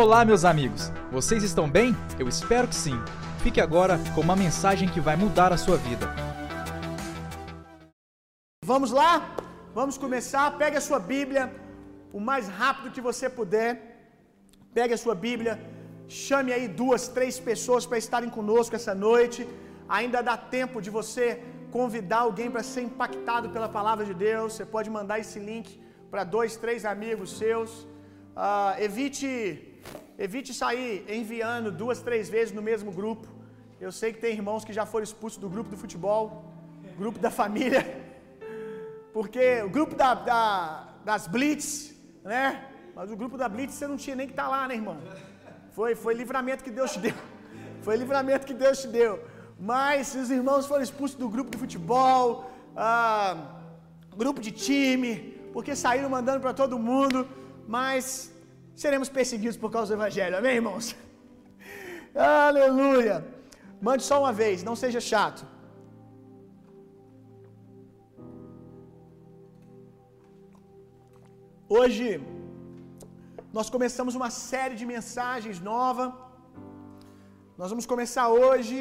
[0.00, 0.82] Olá, meus amigos!
[1.10, 1.88] Vocês estão bem?
[2.20, 2.96] Eu espero que sim.
[3.44, 6.06] Fique agora com uma mensagem que vai mudar a sua vida.
[8.64, 9.12] Vamos lá?
[9.78, 10.44] Vamos começar.
[10.56, 11.52] Pegue a sua Bíblia
[12.12, 13.70] o mais rápido que você puder.
[14.72, 15.54] Pegue a sua Bíblia.
[16.06, 19.48] Chame aí duas, três pessoas para estarem conosco essa noite.
[19.88, 21.42] Ainda dá tempo de você
[21.72, 24.52] convidar alguém para ser impactado pela palavra de Deus.
[24.52, 25.68] Você pode mandar esse link
[26.08, 27.70] para dois, três amigos seus.
[28.46, 29.67] Uh, evite,
[30.18, 33.28] evite sair enviando duas, três vezes no mesmo grupo.
[33.80, 36.52] Eu sei que tem irmãos que já foram expulsos do grupo do futebol,
[36.98, 37.82] grupo da família,
[39.14, 42.64] porque o grupo da, da, das Blitz, né?
[42.96, 44.98] Mas o grupo da Blitz você não tinha nem que estar tá lá, né, irmão?
[45.70, 47.14] Foi, foi livramento que Deus te deu.
[47.82, 49.24] Foi livramento que Deus te deu.
[49.58, 53.36] Mas os irmãos foram expulsos do grupo de futebol, ah,
[54.16, 57.26] grupo de time, porque saíram mandando para todo mundo,
[57.66, 58.32] mas
[58.82, 60.86] seremos perseguidos por causa do Evangelho, amém, irmãos?
[62.48, 63.16] Aleluia!
[63.86, 65.42] Mande só uma vez, não seja chato.
[71.76, 72.06] Hoje
[73.56, 76.04] nós começamos uma série de mensagens nova.
[77.60, 78.76] Nós vamos começar hoje,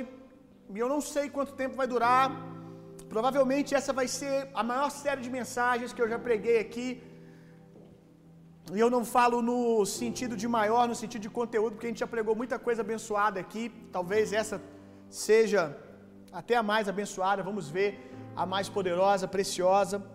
[0.75, 2.25] e eu não sei quanto tempo vai durar.
[3.14, 6.88] Provavelmente essa vai ser a maior série de mensagens que eu já preguei aqui.
[8.76, 12.00] E eu não falo no sentido de maior, no sentido de conteúdo, porque a gente
[12.00, 13.72] já pregou muita coisa abençoada aqui.
[13.94, 14.62] Talvez essa
[15.09, 15.78] seja
[16.32, 20.06] até a mais abençoada, vamos ver a mais poderosa, preciosa.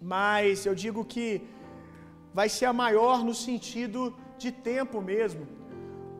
[0.00, 1.46] Mas eu digo que
[2.32, 5.46] vai ser a maior no sentido de tempo mesmo,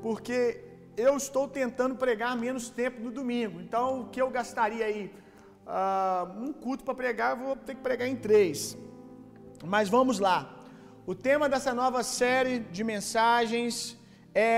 [0.02, 0.62] porque
[0.96, 3.60] eu estou tentando pregar menos tempo no domingo.
[3.60, 5.12] Então, o que eu gastaria aí?
[5.66, 8.76] Uh, um culto para pregar, eu vou ter que pregar em três.
[9.64, 10.55] Mas vamos lá.
[11.12, 13.74] O tema dessa nova série de mensagens
[14.34, 14.56] é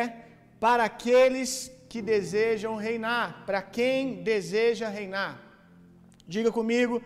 [0.65, 1.51] para aqueles
[1.91, 3.27] que desejam reinar.
[3.49, 5.33] Para quem deseja reinar.
[6.35, 6.97] Diga comigo,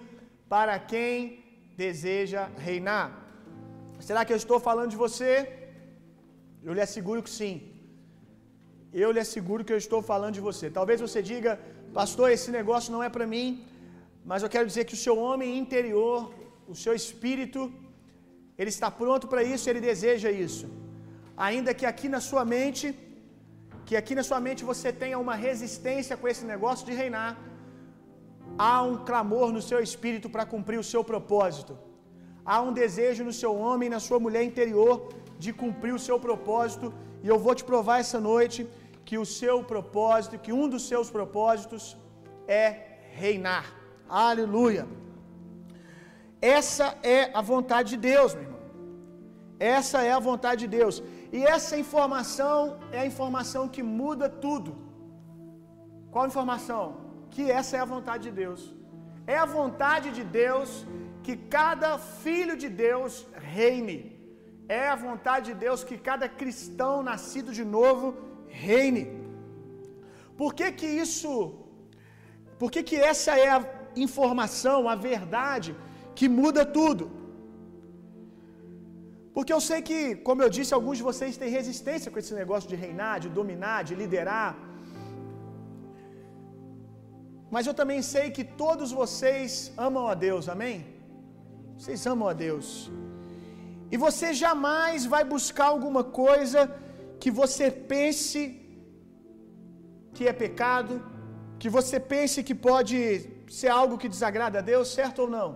[0.55, 1.17] para quem
[1.85, 3.09] deseja reinar.
[4.09, 5.35] Será que eu estou falando de você?
[6.67, 7.55] Eu lhe asseguro que sim.
[9.03, 10.67] Eu lhe asseguro que eu estou falando de você.
[10.79, 11.53] Talvez você diga,
[12.01, 13.49] pastor, esse negócio não é para mim,
[14.25, 16.33] mas eu quero dizer que o seu homem interior,
[16.73, 17.61] o seu espírito,
[18.63, 20.67] ele está pronto para isso, ele deseja isso.
[21.47, 22.87] Ainda que aqui na sua mente,
[23.87, 27.33] que aqui na sua mente você tenha uma resistência com esse negócio de reinar,
[28.67, 31.75] há um clamor no seu espírito para cumprir o seu propósito.
[32.53, 34.95] Há um desejo no seu homem na sua mulher interior
[35.45, 36.87] de cumprir o seu propósito,
[37.25, 38.61] e eu vou te provar essa noite
[39.09, 41.97] que o seu propósito, que um dos seus propósitos
[42.65, 42.65] é
[43.23, 43.67] reinar.
[44.09, 44.85] Aleluia.
[46.61, 46.87] Essa
[47.19, 48.52] é a vontade de Deus, meu irmão.
[49.79, 50.95] Essa é a vontade de Deus.
[51.37, 52.57] E essa informação
[52.97, 54.71] é a informação que muda tudo.
[56.13, 56.85] Qual informação?
[57.35, 58.63] Que essa é a vontade de Deus.
[59.35, 60.71] É a vontade de Deus
[61.25, 61.91] que cada
[62.25, 63.13] filho de Deus
[63.57, 63.99] reine.
[64.81, 68.07] É a vontade de Deus que cada cristão nascido de novo
[68.67, 69.05] reine.
[70.37, 71.33] Por que que isso
[72.61, 73.65] Por que que essa é a
[74.07, 75.71] informação, a verdade
[76.19, 77.22] que muda tudo?
[79.35, 79.99] Porque eu sei que,
[80.29, 83.79] como eu disse, alguns de vocês têm resistência com esse negócio de reinar, de dominar,
[83.89, 84.51] de liderar.
[87.55, 89.51] Mas eu também sei que todos vocês
[89.87, 90.77] amam a Deus, amém?
[91.79, 92.69] Vocês amam a Deus.
[93.93, 96.61] E você jamais vai buscar alguma coisa
[97.23, 98.41] que você pense
[100.15, 100.95] que é pecado,
[101.61, 102.99] que você pense que pode
[103.59, 105.49] ser algo que desagrada a Deus, certo ou não?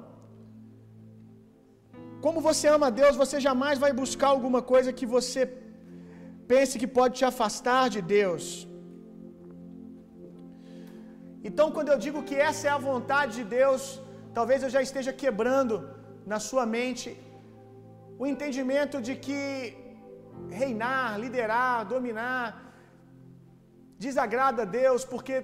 [2.25, 5.43] Como você ama a Deus, você jamais vai buscar alguma coisa que você
[6.53, 8.45] pense que pode te afastar de Deus.
[11.49, 13.83] Então, quando eu digo que essa é a vontade de Deus,
[14.39, 15.75] talvez eu já esteja quebrando
[16.33, 17.09] na sua mente
[18.21, 19.41] o entendimento de que
[20.61, 22.45] reinar, liderar, dominar
[24.05, 25.37] desagrada a Deus, porque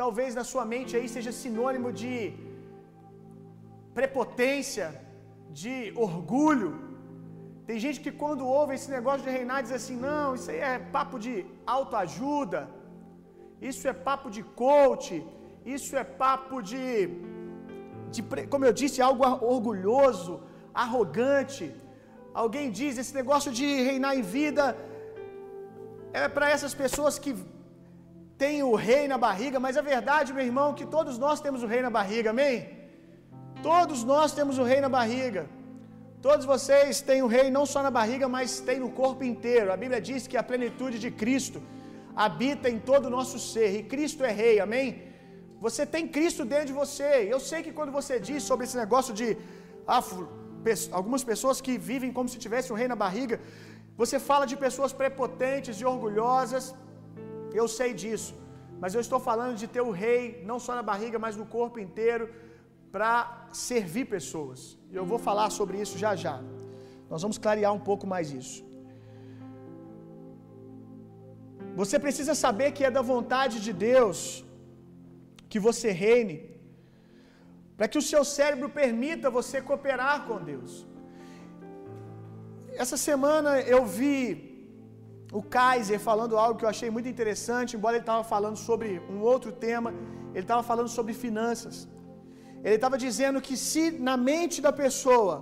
[0.00, 2.12] talvez na sua mente aí seja sinônimo de
[3.98, 4.86] prepotência,
[5.60, 5.74] de
[6.06, 6.70] orgulho.
[7.68, 10.78] Tem gente que quando ouve esse negócio de reinar diz assim: "Não, isso aí é
[10.96, 11.34] papo de
[11.76, 12.60] autoajuda.
[13.70, 15.10] Isso é papo de coach.
[15.76, 16.86] Isso é papo de
[18.14, 18.22] de,
[18.52, 19.22] como eu disse, algo
[19.54, 20.32] orgulhoso,
[20.84, 21.64] arrogante.
[22.42, 24.64] Alguém diz: esse negócio de reinar em vida
[26.12, 27.32] é para essas pessoas que
[28.42, 31.62] têm o rei na barriga, mas a verdade, meu irmão, é que todos nós temos
[31.62, 32.81] o rei na barriga, amém?
[33.70, 35.42] Todos nós temos o rei na barriga.
[36.26, 39.72] Todos vocês têm o rei não só na barriga, mas têm no corpo inteiro.
[39.74, 41.60] A Bíblia diz que a plenitude de Cristo
[42.24, 44.86] habita em todo o nosso ser, e Cristo é rei, amém?
[45.66, 47.10] Você tem Cristo dentro de você.
[47.34, 49.28] Eu sei que quando você diz sobre esse negócio de
[49.86, 50.02] ah,
[50.98, 53.38] algumas pessoas que vivem como se tivesse um rei na barriga,
[54.02, 56.64] você fala de pessoas prepotentes e orgulhosas.
[57.60, 58.32] Eu sei disso.
[58.82, 61.78] Mas eu estou falando de ter o rei não só na barriga, mas no corpo
[61.86, 62.24] inteiro
[62.94, 63.12] para
[63.68, 64.60] servir pessoas.
[64.92, 66.36] E eu vou falar sobre isso já já.
[67.10, 68.60] Nós vamos clarear um pouco mais isso.
[71.80, 74.16] Você precisa saber que é da vontade de Deus
[75.52, 76.36] que você reine,
[77.76, 80.72] para que o seu cérebro permita você cooperar com Deus.
[82.82, 84.20] Essa semana eu vi
[85.40, 89.20] o Kaiser falando algo que eu achei muito interessante, embora ele estava falando sobre um
[89.32, 89.90] outro tema,
[90.34, 91.76] ele estava falando sobre finanças.
[92.64, 95.34] Ele estava dizendo que se na mente da pessoa,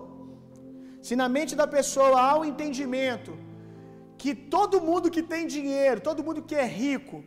[1.06, 3.32] se na mente da pessoa há o um entendimento
[4.22, 7.18] que todo mundo que tem dinheiro, todo mundo que é rico,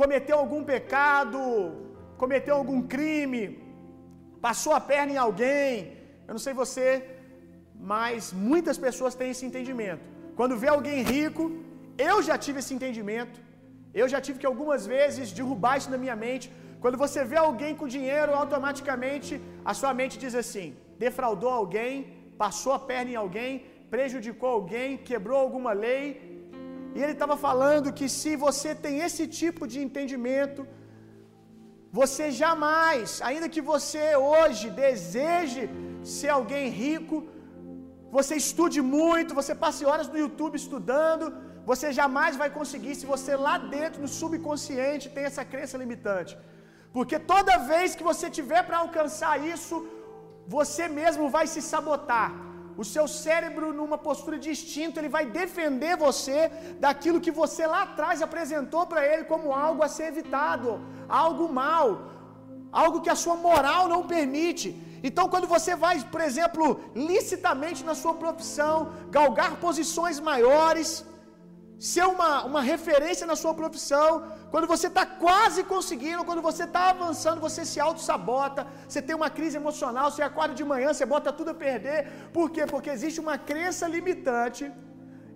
[0.00, 1.40] cometeu algum pecado,
[2.22, 3.42] cometeu algum crime,
[4.46, 5.72] passou a perna em alguém,
[6.26, 6.88] eu não sei você,
[7.92, 10.04] mas muitas pessoas têm esse entendimento.
[10.38, 11.44] Quando vê alguém rico,
[12.08, 13.36] eu já tive esse entendimento.
[14.00, 16.46] Eu já tive que algumas vezes derrubar isso na minha mente.
[16.82, 19.32] Quando você vê alguém com dinheiro, automaticamente
[19.70, 20.68] a sua mente diz assim:
[21.04, 21.92] defraudou alguém,
[22.44, 23.52] passou a perna em alguém,
[23.94, 26.06] prejudicou alguém, quebrou alguma lei.
[26.96, 30.60] E ele estava falando que se você tem esse tipo de entendimento,
[32.00, 35.62] você jamais, ainda que você hoje deseje
[36.16, 37.16] ser alguém rico,
[38.16, 41.26] você estude muito, você passe horas no YouTube estudando,
[41.70, 46.34] você jamais vai conseguir se você lá dentro, no subconsciente, tem essa crença limitante.
[46.92, 49.76] Porque toda vez que você tiver para alcançar isso,
[50.56, 52.30] você mesmo vai se sabotar.
[52.82, 56.38] O seu cérebro, numa postura de instinto, ele vai defender você
[56.84, 60.70] daquilo que você lá atrás apresentou para ele como algo a ser evitado,
[61.08, 61.86] algo mal,
[62.82, 64.68] algo que a sua moral não permite.
[65.08, 66.64] Então, quando você vai, por exemplo,
[67.10, 68.74] licitamente na sua profissão,
[69.16, 70.88] galgar posições maiores,
[71.78, 76.90] ser uma, uma referência na sua profissão, quando você está quase conseguindo, quando você está
[76.90, 81.32] avançando, você se auto-sabota, você tem uma crise emocional, você acorda de manhã, você bota
[81.32, 82.30] tudo a perder.
[82.32, 82.64] Por quê?
[82.66, 84.72] Porque existe uma crença limitante,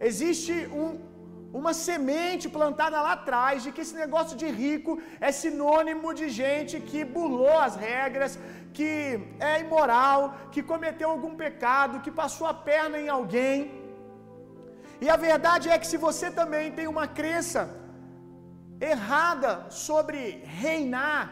[0.00, 0.98] existe um,
[1.52, 6.80] uma semente plantada lá atrás de que esse negócio de rico é sinônimo de gente
[6.80, 8.38] que burlou as regras,
[8.72, 13.79] que é imoral, que cometeu algum pecado, que passou a perna em alguém.
[15.04, 17.60] E a verdade é que se você também tem uma crença
[18.92, 19.52] errada
[19.86, 20.18] sobre
[20.62, 21.22] reinar,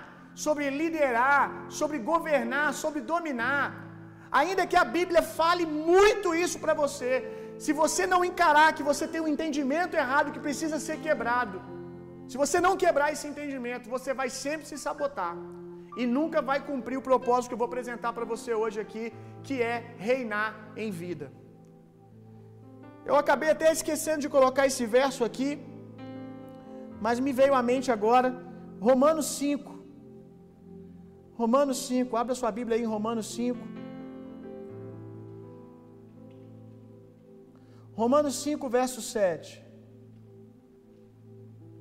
[0.44, 3.66] sobre liderar, sobre governar, sobre dominar,
[4.40, 7.12] ainda que a Bíblia fale muito isso para você,
[7.64, 11.58] se você não encarar que você tem um entendimento errado que precisa ser quebrado,
[12.30, 15.34] se você não quebrar esse entendimento, você vai sempre se sabotar
[15.96, 19.04] e nunca vai cumprir o propósito que eu vou apresentar para você hoje aqui,
[19.42, 21.28] que é reinar em vida.
[23.10, 25.50] Eu acabei até esquecendo de colocar esse verso aqui,
[27.04, 28.28] mas me veio à mente agora
[28.88, 29.76] Romanos 5.
[31.40, 33.58] Romanos 5, abra sua Bíblia aí em Romanos 5.
[38.02, 39.48] Romanos 5, verso 7.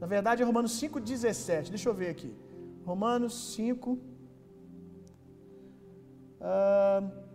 [0.01, 1.71] Na verdade é Romanos 5, 17.
[1.75, 2.31] Deixa eu ver aqui.
[2.89, 3.99] Romanos 5.
[6.39, 7.26] Uh,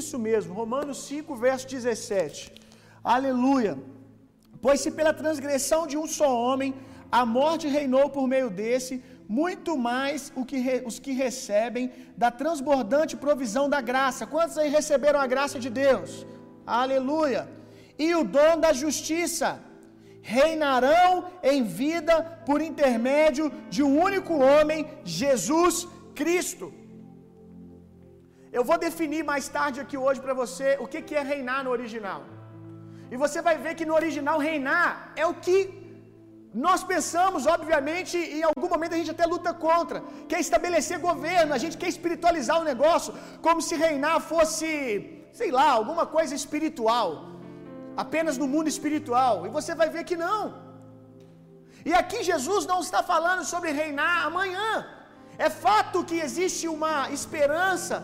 [0.00, 2.52] isso mesmo, Romanos 5, verso 17.
[3.16, 3.74] Aleluia.
[4.64, 6.70] Pois se pela transgressão de um só homem
[7.20, 8.94] a morte reinou por meio desse,
[9.28, 10.20] muito mais
[10.50, 11.84] que re, os que recebem
[12.22, 14.26] da transbordante provisão da graça.
[14.34, 16.26] Quantos aí receberam a graça de Deus?
[16.66, 17.42] Aleluia.
[17.98, 19.48] E o dom da justiça
[20.22, 22.14] reinarão em vida
[22.46, 26.72] por intermédio de um único homem, Jesus Cristo.
[28.56, 32.20] Eu vou definir mais tarde aqui hoje para você o que é reinar no original.
[33.12, 34.88] E você vai ver que no original reinar
[35.22, 35.58] é o que
[36.66, 40.98] nós pensamos, obviamente, e em algum momento a gente até luta contra, que é estabelecer
[41.08, 43.14] governo, a gente quer espiritualizar o negócio,
[43.46, 44.68] como se reinar fosse,
[45.40, 47.08] sei lá, alguma coisa espiritual,
[48.04, 49.46] apenas no mundo espiritual.
[49.46, 50.42] E você vai ver que não.
[51.90, 54.70] E aqui Jesus não está falando sobre reinar amanhã.
[55.46, 57.96] É fato que existe uma esperança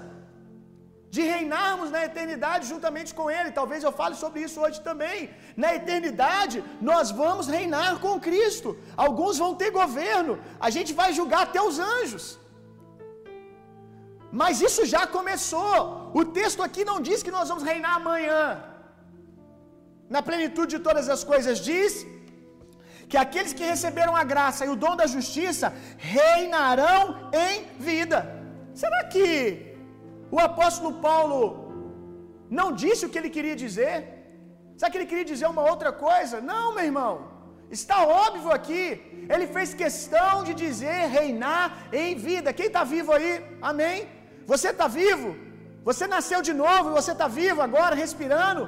[1.14, 3.56] de reinarmos na eternidade juntamente com Ele.
[3.58, 5.30] Talvez eu fale sobre isso hoje também.
[5.62, 6.56] Na eternidade,
[6.90, 8.76] nós vamos reinar com Cristo.
[9.06, 10.34] Alguns vão ter governo,
[10.66, 12.26] a gente vai julgar até os anjos.
[14.40, 16.10] Mas isso já começou.
[16.20, 18.40] O texto aqui não diz que nós vamos reinar amanhã.
[20.14, 22.06] Na plenitude de todas as coisas diz
[23.10, 28.18] que aqueles que receberam a graça e o dom da justiça reinarão em vida.
[28.74, 29.67] Será que
[30.36, 31.40] o apóstolo Paulo
[32.58, 33.94] não disse o que ele queria dizer?
[34.76, 36.36] Será que ele queria dizer uma outra coisa?
[36.52, 37.12] Não, meu irmão.
[37.76, 38.82] Está óbvio aqui.
[39.32, 42.56] Ele fez questão de dizer reinar em vida.
[42.58, 43.30] Quem está vivo aí?
[43.70, 43.96] Amém?
[44.52, 45.30] Você está vivo?
[45.88, 48.62] Você nasceu de novo, você está vivo agora, respirando.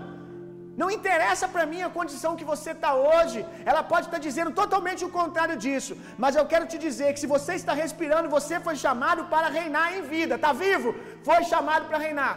[0.80, 3.38] Não interessa para mim a condição que você está hoje,
[3.70, 7.22] ela pode estar tá dizendo totalmente o contrário disso, mas eu quero te dizer que
[7.24, 10.94] se você está respirando, você foi chamado para reinar em vida, está vivo?
[11.28, 12.34] Foi chamado para reinar.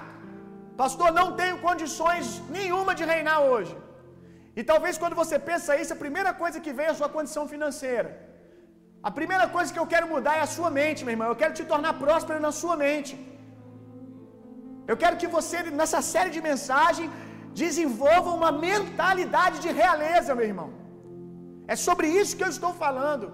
[0.81, 2.25] Pastor, não tenho condições
[2.57, 3.73] nenhuma de reinar hoje.
[4.59, 7.43] E talvez quando você pensa isso, a primeira coisa que vem é a sua condição
[7.53, 8.09] financeira.
[9.09, 11.29] A primeira coisa que eu quero mudar é a sua mente, meu irmão.
[11.31, 13.13] Eu quero te tornar próspero na sua mente.
[14.91, 17.09] Eu quero que você, nessa série de mensagens,
[17.61, 20.69] desenvolva uma mentalidade de realeza, meu irmão.
[21.73, 23.25] É sobre isso que eu estou falando.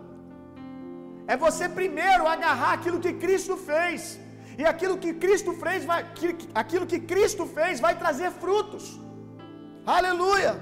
[1.32, 4.02] É você primeiro agarrar aquilo que Cristo fez.
[4.62, 6.00] E aquilo que Cristo fez vai,
[6.62, 8.86] aquilo que Cristo fez vai trazer frutos.
[9.98, 10.54] Aleluia!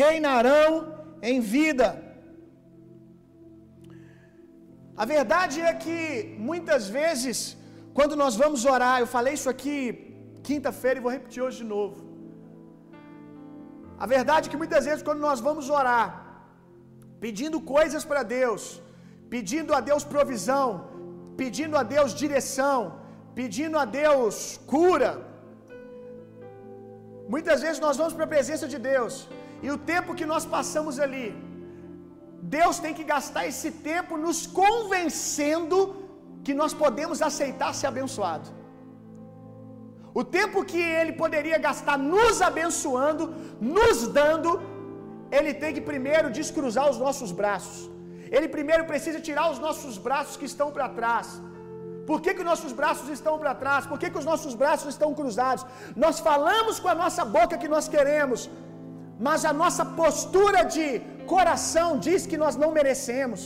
[0.00, 0.68] Reinarão
[1.30, 1.88] em vida.
[5.02, 5.98] A verdade é que
[6.48, 7.36] muitas vezes,
[7.98, 9.76] quando nós vamos orar, eu falei isso aqui
[10.48, 11.98] quinta-feira e vou repetir hoje de novo.
[14.04, 16.08] A verdade é que muitas vezes, quando nós vamos orar,
[17.24, 18.62] pedindo coisas para Deus,
[19.34, 20.68] pedindo a Deus provisão,
[21.42, 22.78] pedindo a Deus direção,
[23.38, 24.34] pedindo a Deus
[24.74, 25.10] cura,
[27.34, 29.14] muitas vezes nós vamos para a presença de Deus,
[29.66, 31.28] e o tempo que nós passamos ali,
[32.58, 35.78] Deus tem que gastar esse tempo nos convencendo
[36.46, 38.48] que nós podemos aceitar ser abençoado.
[40.20, 43.24] O tempo que ele poderia gastar nos abençoando,
[43.76, 44.50] nos dando,
[45.36, 47.78] ele tem que primeiro descruzar os nossos braços.
[48.34, 51.26] Ele primeiro precisa tirar os nossos braços que estão para trás.
[52.08, 53.82] Por que, que nossos braços estão para trás?
[53.90, 55.64] Por que, que os nossos braços estão cruzados?
[56.04, 58.40] Nós falamos com a nossa boca que nós queremos,
[59.26, 60.86] mas a nossa postura de
[61.34, 63.42] coração diz que nós não merecemos.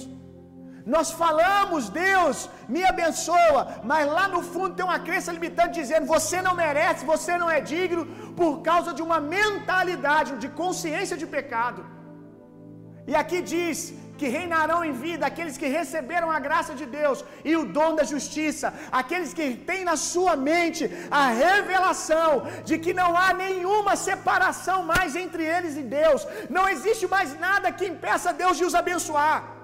[0.95, 2.37] Nós falamos, Deus
[2.75, 7.33] me abençoa, mas lá no fundo tem uma crença limitante dizendo: você não merece, você
[7.43, 8.05] não é digno,
[8.41, 11.83] por causa de uma mentalidade de consciência de pecado.
[13.11, 13.79] E aqui diz
[14.21, 17.19] que reinarão em vida aqueles que receberam a graça de Deus
[17.51, 20.85] e o dom da justiça, aqueles que têm na sua mente
[21.23, 22.31] a revelação
[22.71, 26.27] de que não há nenhuma separação mais entre eles e Deus,
[26.57, 29.58] não existe mais nada que impeça Deus de os abençoar.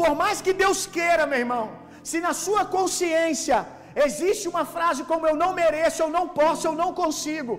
[0.00, 1.64] Por mais que Deus queira, meu irmão,
[2.10, 3.58] se na sua consciência
[4.06, 7.54] existe uma frase como eu não mereço, eu não posso, eu não consigo,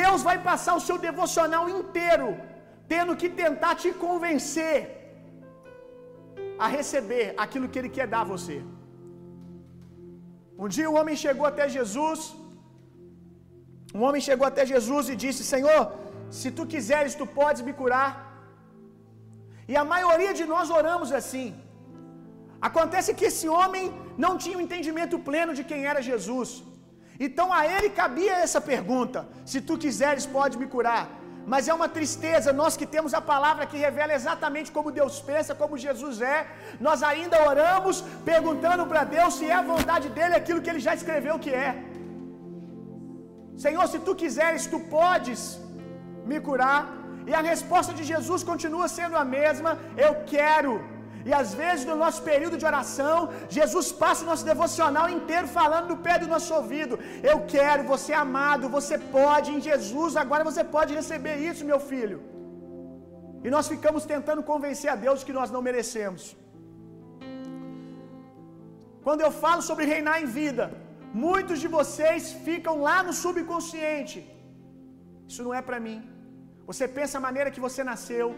[0.00, 2.28] Deus vai passar o seu devocional inteiro
[2.92, 4.78] tendo que tentar te convencer
[6.64, 8.56] a receber aquilo que Ele quer dar a você.
[10.62, 12.20] Um dia o um homem chegou até Jesus,
[13.98, 15.80] um homem chegou até Jesus e disse: Senhor,
[16.38, 18.10] se tu quiseres, tu podes me curar.
[19.72, 21.48] E a maioria de nós oramos assim.
[22.68, 23.84] Acontece que esse homem
[24.24, 26.50] não tinha um entendimento pleno de quem era Jesus.
[27.26, 29.20] Então a ele cabia essa pergunta:
[29.52, 31.04] se tu quiseres, pode me curar.
[31.52, 35.58] Mas é uma tristeza, nós que temos a palavra que revela exatamente como Deus pensa,
[35.62, 36.38] como Jesus é,
[36.86, 37.96] nós ainda oramos
[38.30, 41.70] perguntando para Deus se é a vontade dele aquilo que ele já escreveu que é.
[43.64, 45.42] Senhor, se tu quiseres, tu podes
[46.30, 47.01] me curar.
[47.28, 49.72] E a resposta de Jesus continua sendo a mesma:
[50.06, 50.74] eu quero.
[51.28, 53.18] E às vezes no nosso período de oração,
[53.56, 56.94] Jesus passa o nosso devocional inteiro falando no pé do nosso ouvido:
[57.30, 61.80] Eu quero, você é amado, você pode em Jesus, agora você pode receber isso, meu
[61.92, 62.18] filho.
[63.44, 66.24] E nós ficamos tentando convencer a Deus que nós não merecemos.
[69.06, 70.64] Quando eu falo sobre reinar em vida,
[71.26, 74.18] muitos de vocês ficam lá no subconsciente.
[75.30, 75.98] Isso não é para mim.
[76.70, 78.28] Você pensa a maneira que você nasceu,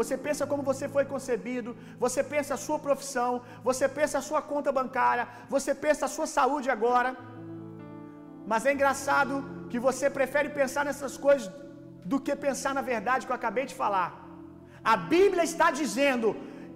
[0.00, 1.70] você pensa como você foi concebido,
[2.04, 3.30] você pensa a sua profissão,
[3.68, 7.10] você pensa a sua conta bancária, você pensa a sua saúde agora.
[8.50, 9.34] Mas é engraçado
[9.70, 11.48] que você prefere pensar nessas coisas
[12.12, 14.08] do que pensar na verdade que eu acabei de falar.
[14.92, 16.28] A Bíblia está dizendo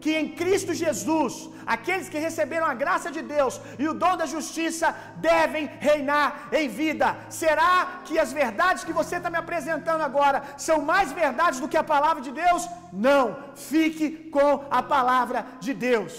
[0.03, 1.35] que em Cristo Jesus,
[1.75, 4.89] aqueles que receberam a graça de Deus e o dom da justiça
[5.29, 6.29] devem reinar
[6.61, 7.09] em vida.
[7.43, 7.73] Será
[8.07, 11.91] que as verdades que você está me apresentando agora são mais verdades do que a
[11.95, 12.69] palavra de Deus?
[13.09, 13.25] Não.
[13.73, 14.07] Fique
[14.37, 16.15] com a palavra de Deus.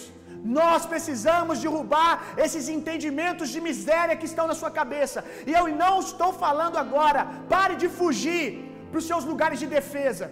[0.60, 2.14] Nós precisamos derrubar
[2.46, 5.20] esses entendimentos de miséria que estão na sua cabeça.
[5.50, 8.48] E eu não estou falando agora, pare de fugir
[8.90, 10.26] para os seus lugares de defesa.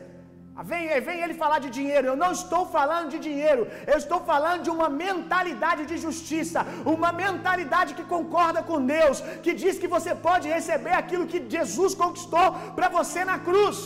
[0.62, 2.06] Ah, vem, vem ele falar de dinheiro.
[2.10, 3.62] Eu não estou falando de dinheiro.
[3.91, 6.60] Eu estou falando de uma mentalidade de justiça,
[6.96, 11.96] uma mentalidade que concorda com Deus, que diz que você pode receber aquilo que Jesus
[12.03, 13.77] conquistou para você na cruz.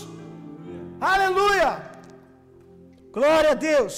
[1.13, 1.71] Aleluia!
[3.17, 3.95] Glória a Deus.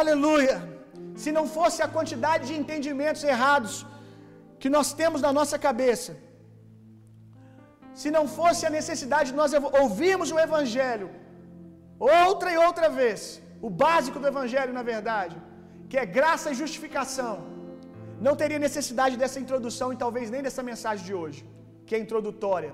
[0.00, 0.56] Aleluia.
[1.22, 3.74] Se não fosse a quantidade de entendimentos errados
[4.62, 6.12] que nós temos na nossa cabeça,
[8.00, 11.08] se não fosse a necessidade de nós ouvirmos o Evangelho
[12.24, 13.20] outra e outra vez,
[13.66, 15.36] o básico do Evangelho, na verdade,
[15.90, 17.34] que é graça e justificação,
[18.26, 21.40] não teria necessidade dessa introdução e talvez nem dessa mensagem de hoje,
[21.86, 22.72] que é introdutória.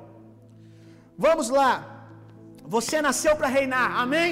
[1.26, 1.72] Vamos lá.
[2.76, 4.30] Você nasceu para reinar, amém?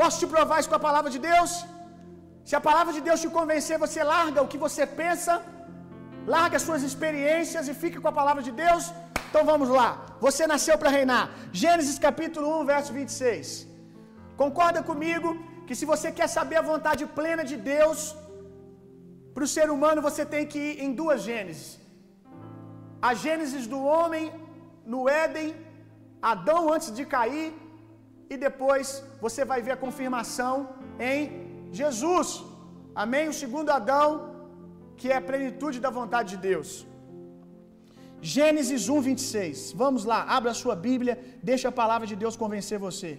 [0.00, 1.52] Posso te provar isso com a palavra de Deus?
[2.48, 5.34] Se a palavra de Deus te convencer, você larga o que você pensa,
[6.36, 8.84] larga as suas experiências e fica com a palavra de Deus.
[9.34, 9.88] Então vamos lá.
[10.24, 11.22] Você nasceu para reinar.
[11.60, 13.46] Gênesis capítulo 1, verso 26.
[14.42, 15.28] Concorda comigo
[15.66, 17.98] que se você quer saber a vontade plena de Deus
[19.34, 21.66] para o ser humano, você tem que ir em duas Gênesis.
[23.08, 24.24] A Gênesis do homem
[24.94, 25.50] no Éden,
[26.34, 27.50] Adão antes de cair,
[28.32, 28.86] e depois
[29.26, 30.54] você vai ver a confirmação
[31.10, 31.20] em
[31.82, 32.28] Jesus.
[33.04, 33.26] Amém?
[33.34, 34.08] O segundo Adão,
[34.98, 36.72] que é a plenitude da vontade de Deus.
[38.32, 39.56] Gênesis 1, 26.
[39.82, 41.14] Vamos lá, abra a sua Bíblia,
[41.50, 43.10] deixa a palavra de Deus convencer você.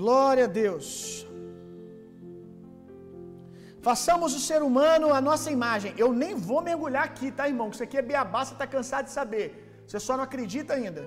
[0.00, 0.90] Glória a Deus.
[3.88, 5.92] Façamos o ser humano a nossa imagem.
[6.04, 7.68] Eu nem vou mergulhar aqui, tá, irmão?
[7.68, 9.46] Que isso aqui é beabá, você está cansado de saber.
[9.86, 11.04] Você só não acredita ainda.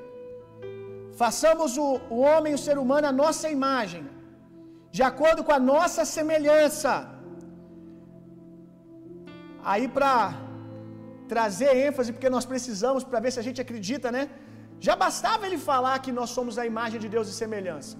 [1.24, 4.04] Façamos o, o homem, o ser humano, a nossa imagem,
[4.98, 6.94] de acordo com a nossa semelhança.
[9.72, 10.14] Aí, para
[11.34, 14.24] trazer ênfase, porque nós precisamos, para ver se a gente acredita, né?
[14.88, 17.96] Já bastava ele falar que nós somos a imagem de Deus e semelhança.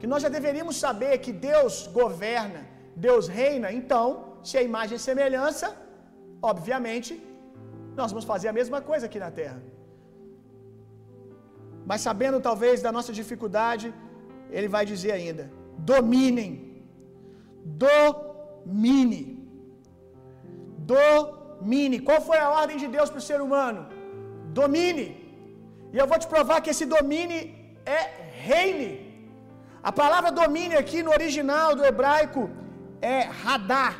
[0.00, 2.60] Que nós já deveríamos saber que Deus governa,
[3.06, 3.68] Deus reina.
[3.80, 4.04] Então,
[4.48, 5.68] se a imagem é semelhança,
[6.52, 7.12] obviamente,
[7.98, 9.60] nós vamos fazer a mesma coisa aqui na terra.
[11.90, 13.86] Mas sabendo talvez da nossa dificuldade,
[14.56, 15.44] ele vai dizer ainda:
[15.92, 16.52] dominem,
[17.84, 19.22] domine,
[20.92, 21.98] domine.
[22.08, 23.80] Qual foi a ordem de Deus para o ser humano?
[24.60, 25.06] Domine.
[25.92, 27.38] E eu vou te provar que esse domine
[27.98, 28.00] é
[28.48, 28.90] reine.
[29.90, 32.42] A palavra domine aqui no original do hebraico
[33.16, 33.94] é radar.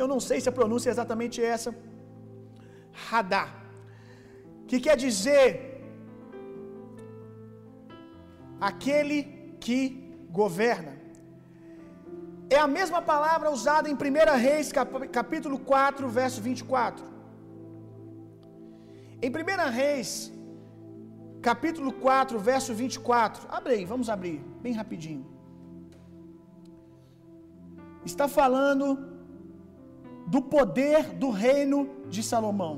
[0.00, 1.70] Eu não sei se a pronúncia é exatamente essa.
[3.08, 3.48] Radar.
[4.68, 5.44] Que quer dizer
[8.68, 9.18] aquele
[9.64, 9.80] que
[10.40, 10.94] governa.
[12.50, 13.98] É a mesma palavra usada em 1
[14.38, 14.72] Reis,
[15.12, 17.04] capítulo 4, verso 24.
[19.20, 20.32] Em 1 Reis,
[21.42, 23.46] capítulo 4, verso 24.
[23.50, 25.26] Abre aí, vamos abrir, bem rapidinho.
[28.04, 28.86] Está falando
[30.26, 32.74] do poder do reino de Salomão.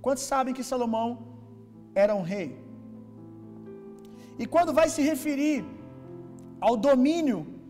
[0.00, 1.08] Quantos sabem que Salomão
[1.94, 2.58] era um rei?
[4.38, 5.64] E quando vai se referir
[6.60, 7.61] ao domínio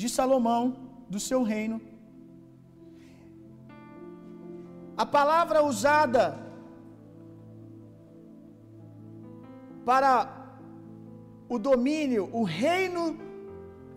[0.00, 0.62] de Salomão,
[1.14, 1.78] do seu reino,
[5.02, 6.24] a palavra usada
[9.88, 10.12] para
[11.54, 13.04] o domínio, o reino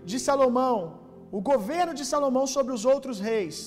[0.10, 0.78] de Salomão,
[1.32, 3.58] o governo de Salomão sobre os outros reis,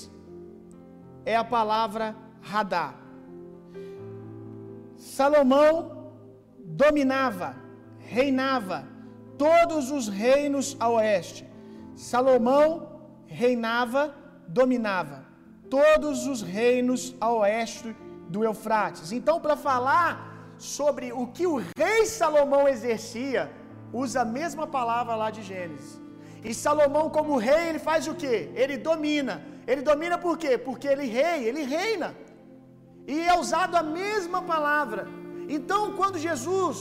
[1.24, 2.06] é a palavra
[2.50, 2.88] Radá.
[4.96, 5.70] Salomão
[6.82, 7.50] dominava,
[8.16, 8.78] reinava
[9.38, 11.45] todos os reinos a oeste.
[11.96, 12.66] Salomão
[13.26, 14.14] reinava,
[14.46, 15.24] dominava
[15.70, 17.96] todos os reinos a oeste
[18.28, 19.12] do Eufrates.
[19.12, 23.50] Então, para falar sobre o que o rei Salomão exercia,
[23.92, 26.00] usa a mesma palavra lá de Gênesis.
[26.44, 28.34] E Salomão, como rei, ele faz o que?
[28.62, 29.42] Ele domina.
[29.66, 30.56] Ele domina por quê?
[30.56, 32.14] Porque ele rei, ele reina.
[33.06, 35.08] E é usado a mesma palavra.
[35.48, 36.78] Então, quando Jesus,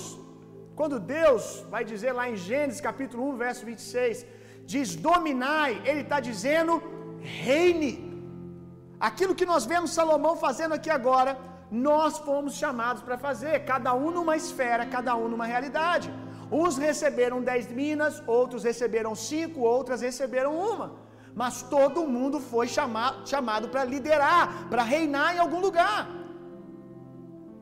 [0.75, 4.25] quando Deus vai dizer lá em Gênesis capítulo 1, verso 26,
[4.73, 6.73] diz dominai, ele está dizendo
[7.47, 7.91] reine.
[9.10, 11.32] Aquilo que nós vemos Salomão fazendo aqui agora,
[11.88, 16.08] nós fomos chamados para fazer, cada um numa esfera, cada um numa realidade.
[16.60, 20.88] Uns receberam dez minas, outros receberam cinco, outras receberam uma.
[21.41, 26.01] Mas todo mundo foi chamado, chamado para liderar, para reinar em algum lugar.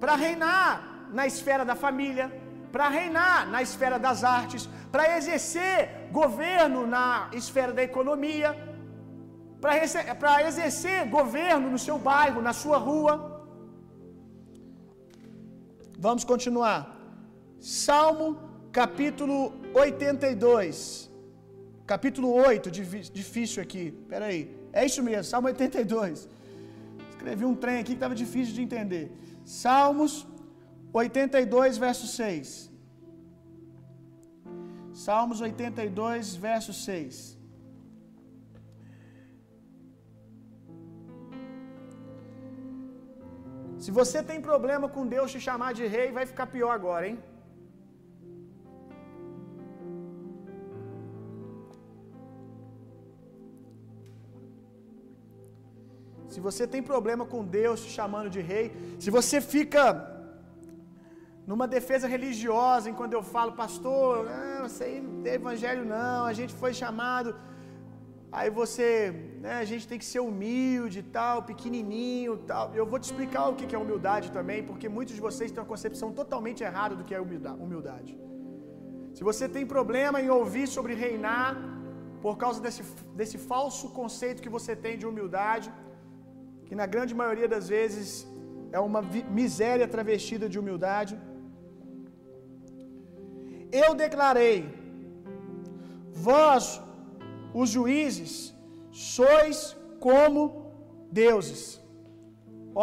[0.03, 0.69] para reinar
[1.17, 2.25] na esfera da família,
[2.73, 4.61] para reinar na esfera das artes,
[4.93, 5.77] para exercer
[6.19, 7.07] governo na
[7.39, 8.49] esfera da economia,
[9.63, 13.13] para exercer governo no seu bairro, na sua rua.
[16.05, 16.79] Vamos continuar.
[17.59, 18.27] Salmo
[18.81, 19.37] capítulo
[19.85, 20.75] 82.
[21.93, 22.71] Capítulo 8,
[23.21, 23.85] difícil aqui.
[24.01, 24.41] Espera aí.
[24.79, 26.27] É isso mesmo, Salmo 82.
[27.11, 29.05] Escrevi um trem aqui que estava difícil de entender.
[29.45, 30.13] Salmos
[30.93, 32.71] 82, verso 6.
[35.05, 37.37] Salmos 82, verso 6.
[43.83, 47.17] Se você tem problema com Deus te chamar de rei, vai ficar pior agora, hein?
[56.33, 60.12] Se você tem problema com Deus te chamando de rei, se você fica
[61.49, 66.53] numa defesa religiosa, enquanto eu falo, pastor, não, aí não tem evangelho não, a gente
[66.61, 67.35] foi chamado,
[68.31, 68.87] aí você,
[69.45, 72.65] né, a gente tem que ser humilde e tal, pequenininho tal.
[72.79, 75.71] Eu vou te explicar o que é humildade também, porque muitos de vocês têm uma
[75.73, 77.21] concepção totalmente errada do que é
[77.65, 78.13] humildade.
[79.17, 81.51] Se você tem problema em ouvir sobre reinar,
[82.25, 82.83] por causa desse,
[83.19, 85.69] desse falso conceito que você tem de humildade,
[86.67, 88.07] que na grande maioria das vezes
[88.77, 89.01] é uma
[89.39, 91.13] miséria travestida de humildade.
[93.81, 94.57] Eu declarei:
[96.27, 96.65] Vós,
[97.61, 98.33] os juízes,
[99.15, 99.57] sois
[100.05, 100.41] como
[101.21, 101.63] deuses.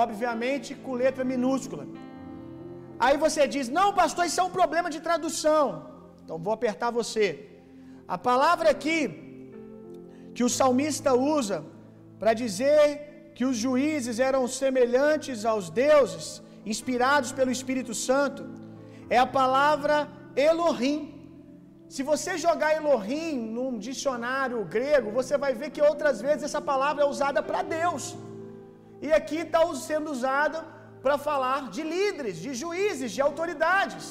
[0.05, 1.85] Obviamente com letra minúscula.
[3.05, 5.65] Aí você diz: Não, pastor, isso é um problema de tradução.
[6.23, 7.27] Então vou apertar você.
[8.17, 8.99] A palavra aqui
[10.35, 11.59] que o salmista usa
[12.21, 12.85] para dizer
[13.37, 16.27] que os juízes eram semelhantes aos deuses,
[16.73, 18.43] inspirados pelo Espírito Santo,
[19.09, 19.97] é a palavra
[20.49, 20.99] Elohim.
[21.95, 27.03] Se você jogar Elohim num dicionário grego, você vai ver que outras vezes essa palavra
[27.05, 28.05] é usada para Deus.
[29.07, 30.59] E aqui está sendo usada
[31.05, 34.07] para falar de líderes, de juízes, de autoridades.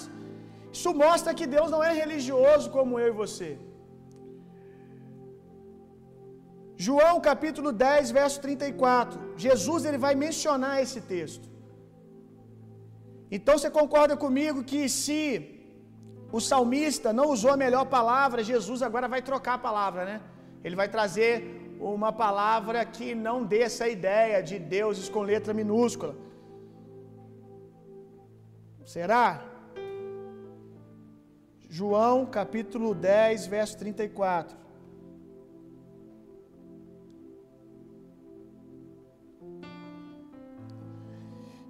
[0.77, 3.49] Isso mostra que Deus não é religioso como eu e você.
[6.87, 9.15] João capítulo 10, verso 34.
[9.45, 11.47] Jesus ele vai mencionar esse texto.
[13.37, 15.17] Então você concorda comigo que se
[16.31, 20.21] o salmista não usou a melhor palavra, Jesus agora vai trocar a palavra, né?
[20.63, 26.15] Ele vai trazer uma palavra que não dê essa ideia de deuses com letra minúscula.
[28.85, 29.43] Será?
[31.69, 34.57] João capítulo 10, verso 34.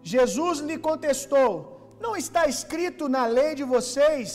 [0.02, 4.29] Jesus lhe contestou: Não está escrito na lei de vocês?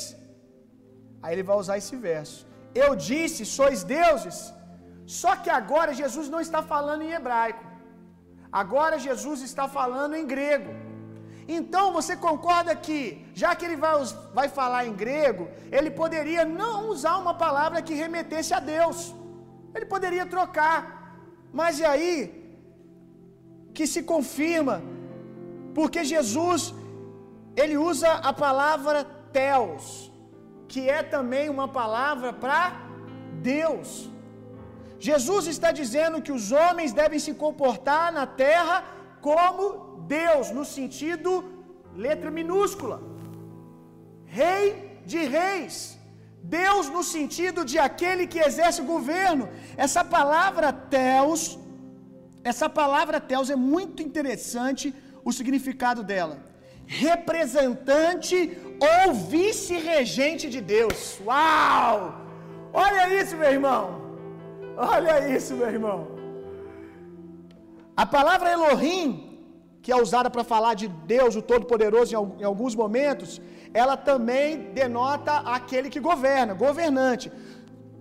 [1.22, 2.38] Aí ele vai usar esse verso.
[2.83, 4.38] Eu disse: Sois deuses.
[5.20, 7.64] Só que agora Jesus não está falando em hebraico.
[8.62, 10.72] Agora Jesus está falando em grego.
[11.57, 13.00] Então você concorda que,
[13.40, 13.94] já que ele vai,
[14.38, 15.44] vai falar em grego,
[15.77, 18.98] ele poderia não usar uma palavra que remetesse a Deus.
[19.74, 20.79] Ele poderia trocar.
[21.61, 22.16] Mas e aí
[23.77, 24.77] que se confirma
[25.77, 26.61] porque Jesus
[27.62, 29.05] ele usa a palavra
[29.38, 29.85] teos,
[30.73, 32.62] que é também uma palavra para
[33.53, 33.88] Deus.
[35.09, 38.77] Jesus está dizendo que os homens devem se comportar na terra
[39.21, 39.64] como
[40.19, 41.31] Deus, no sentido
[42.07, 42.97] letra minúscula.
[44.27, 44.64] Rei
[45.12, 45.77] de reis.
[46.61, 49.49] Deus no sentido de aquele que exerce governo.
[49.85, 51.59] Essa palavra teos,
[52.53, 56.37] essa palavra teos é muito interessante o significado dela:
[56.87, 58.37] representante
[58.92, 61.20] ou vice-regente de Deus.
[61.27, 62.20] Uau!
[62.73, 63.85] Olha isso, meu irmão.
[64.77, 65.99] Olha isso, meu irmão.
[67.97, 69.38] A palavra Elohim,
[69.81, 73.40] que é usada para falar de Deus, o Todo-Poderoso, em alguns momentos,
[73.73, 77.31] ela também denota aquele que governa, governante.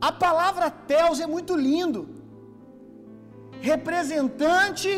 [0.10, 2.02] A palavra Teos é muito lindo.
[3.62, 4.92] Representante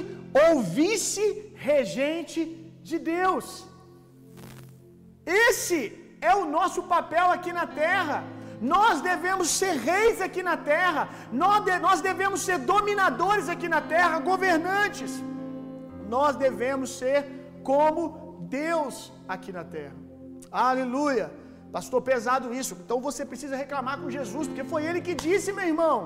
[0.43, 2.41] ou vice-regente
[2.81, 3.47] de Deus.
[5.25, 5.79] Esse
[6.21, 8.23] é o nosso papel aqui na terra.
[8.61, 15.11] Nós devemos ser reis aqui na terra, nós devemos ser dominadores aqui na terra, governantes.
[16.07, 17.25] Nós devemos ser
[17.63, 19.95] como Deus aqui na terra.
[20.51, 21.31] Aleluia.
[21.71, 22.77] Pastor, pesado isso.
[22.81, 25.97] Então você precisa reclamar com Jesus, porque foi ele que disse, meu irmão.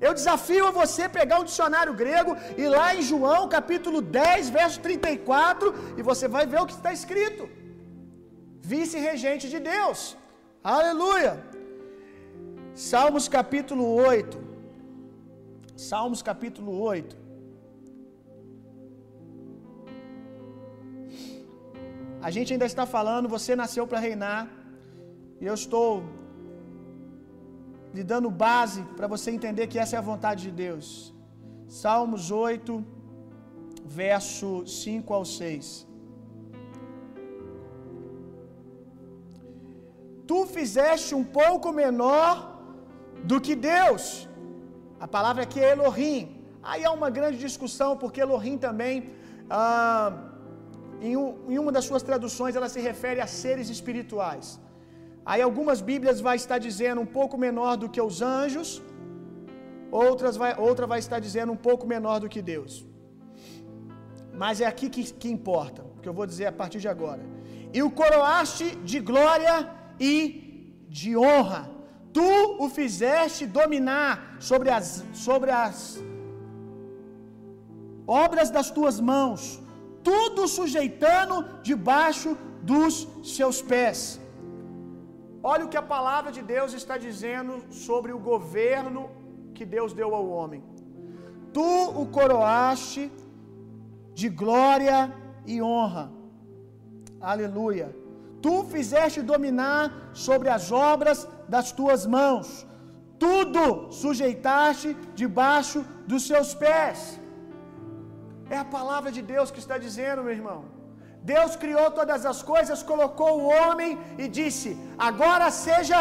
[0.00, 4.80] Eu desafio a você pegar um dicionário grego e lá em João capítulo 10, verso
[4.80, 7.59] 34, e você vai ver o que está escrito.
[8.62, 10.16] Vice-regente de Deus.
[10.62, 11.32] Aleluia.
[12.74, 14.38] Salmos capítulo 8.
[15.76, 17.16] Salmos capítulo 8.
[22.22, 24.48] A gente ainda está falando, você nasceu para reinar.
[25.40, 26.04] E eu estou
[27.94, 31.14] lhe dando base para você entender que essa é a vontade de Deus.
[31.66, 32.84] Salmos 8,
[33.84, 35.89] verso 5 ao 6.
[40.30, 42.32] Tu fizeste um pouco menor
[43.30, 44.02] do que Deus.
[45.04, 46.20] A palavra aqui é Elohim.
[46.70, 48.94] Aí há uma grande discussão, porque Elohim também,
[49.62, 50.10] ah,
[51.08, 54.46] em, um, em uma das suas traduções, ela se refere a seres espirituais.
[55.30, 58.70] Aí algumas Bíblias vai estar dizendo um pouco menor do que os anjos,
[60.04, 62.72] outras vai, outra vai estar dizendo um pouco menor do que Deus.
[64.42, 67.24] Mas é aqui que, que importa, que eu vou dizer a partir de agora.
[67.76, 69.54] E o coroaste de glória
[70.00, 70.14] e
[70.88, 71.62] de honra.
[72.12, 72.30] Tu
[72.64, 76.02] o fizeste dominar sobre as, sobre as
[78.06, 79.62] obras das tuas mãos,
[80.02, 82.30] tudo sujeitando debaixo
[82.70, 82.94] dos
[83.36, 84.20] seus pés.
[85.42, 87.52] Olha o que a palavra de Deus está dizendo
[87.86, 89.02] sobre o governo
[89.54, 90.62] que Deus deu ao homem.
[91.52, 91.70] Tu
[92.02, 93.10] o coroaste
[94.20, 94.98] de glória
[95.46, 96.04] e honra.
[97.20, 97.88] Aleluia.
[98.44, 99.82] Tu fizeste dominar
[100.26, 101.20] sobre as obras
[101.54, 102.48] das tuas mãos.
[103.24, 103.62] Tudo
[104.02, 104.90] sujeitaste
[105.22, 106.98] debaixo dos seus pés.
[108.54, 110.60] É a palavra de Deus que está dizendo, meu irmão.
[111.34, 113.90] Deus criou todas as coisas, colocou o homem
[114.22, 114.70] e disse:
[115.08, 115.98] Agora seja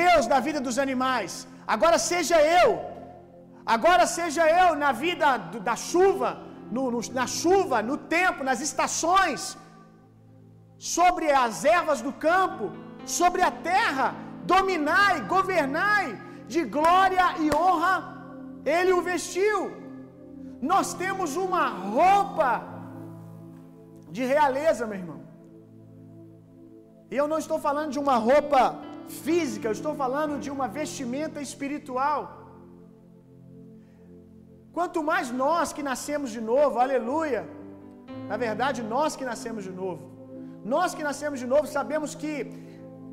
[0.00, 1.32] Deus da vida dos animais,
[1.74, 2.70] agora seja eu,
[3.76, 5.26] agora seja eu na vida
[5.68, 6.30] da chuva,
[6.76, 9.40] no, no, na chuva, no tempo, nas estações,
[10.78, 12.72] sobre as ervas do campo,
[13.04, 14.14] sobre a terra,
[14.44, 16.06] dominai, governai,
[16.46, 17.94] de glória e honra,
[18.64, 19.58] ele o vestiu.
[20.72, 22.48] Nós temos uma roupa
[24.10, 25.20] de realeza, meu irmão.
[27.10, 28.60] E eu não estou falando de uma roupa
[29.24, 32.20] física, eu estou falando de uma vestimenta espiritual.
[34.76, 37.42] Quanto mais nós que nascemos de novo, aleluia.
[38.30, 40.17] Na verdade, nós que nascemos de novo.
[40.64, 42.34] Nós que nascemos de novo sabemos que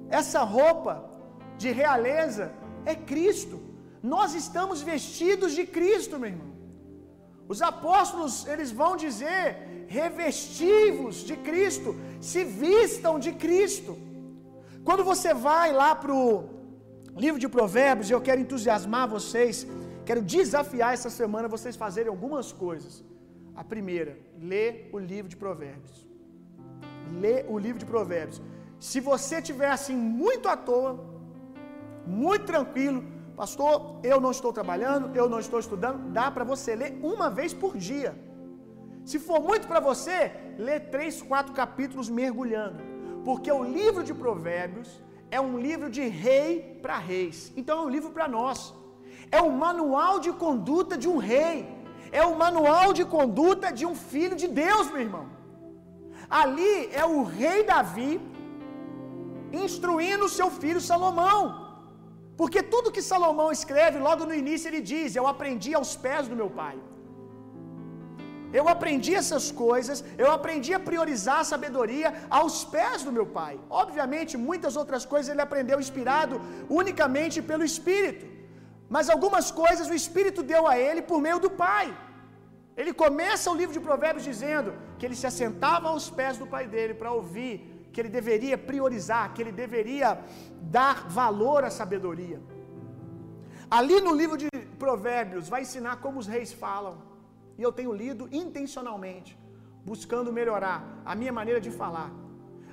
[0.09, 0.93] essa roupa
[1.57, 2.51] de realeza
[2.85, 3.59] é Cristo.
[4.01, 6.51] Nós estamos vestidos de Cristo, meu irmão.
[7.47, 13.97] Os apóstolos, eles vão dizer: revestivos de Cristo, se vistam de Cristo.
[14.83, 16.49] Quando você vai lá para o
[17.15, 19.65] livro de Provérbios, eu quero entusiasmar vocês,
[20.05, 23.03] quero desafiar essa semana vocês fazerem algumas coisas.
[23.55, 26.05] A primeira, lê o livro de Provérbios.
[27.11, 28.41] Lê o livro de Provérbios.
[28.79, 30.99] Se você tiver assim muito à toa,
[32.05, 33.03] muito tranquilo,
[33.35, 37.53] pastor, eu não estou trabalhando, eu não estou estudando, dá para você ler uma vez
[37.53, 38.11] por dia.
[39.03, 42.83] Se for muito para você, lê três, quatro capítulos mergulhando,
[43.23, 44.89] porque o livro de Provérbios
[45.31, 47.53] é um livro de rei para reis.
[47.55, 48.73] Então é um livro para nós.
[49.31, 51.55] É o manual de conduta de um rei.
[52.11, 55.25] É o manual de conduta de um filho de Deus, meu irmão.
[56.29, 58.11] Ali é o rei Davi
[59.65, 61.41] instruindo seu filho Salomão.
[62.39, 66.35] Porque tudo que Salomão escreve, logo no início ele diz: Eu aprendi aos pés do
[66.41, 66.75] meu pai.
[68.59, 73.53] Eu aprendi essas coisas, eu aprendi a priorizar a sabedoria aos pés do meu pai.
[73.83, 76.35] Obviamente, muitas outras coisas ele aprendeu inspirado
[76.81, 78.25] unicamente pelo Espírito.
[78.95, 81.87] Mas algumas coisas o Espírito deu a ele por meio do pai.
[82.77, 86.67] Ele começa o livro de Provérbios dizendo que ele se assentava aos pés do pai
[86.67, 87.53] dele para ouvir
[87.91, 90.09] que ele deveria priorizar, que ele deveria
[90.77, 92.39] dar valor à sabedoria.
[93.77, 94.49] Ali no livro de
[94.83, 96.95] Provérbios vai ensinar como os reis falam.
[97.57, 99.31] E eu tenho lido intencionalmente,
[99.85, 102.11] buscando melhorar a minha maneira de falar,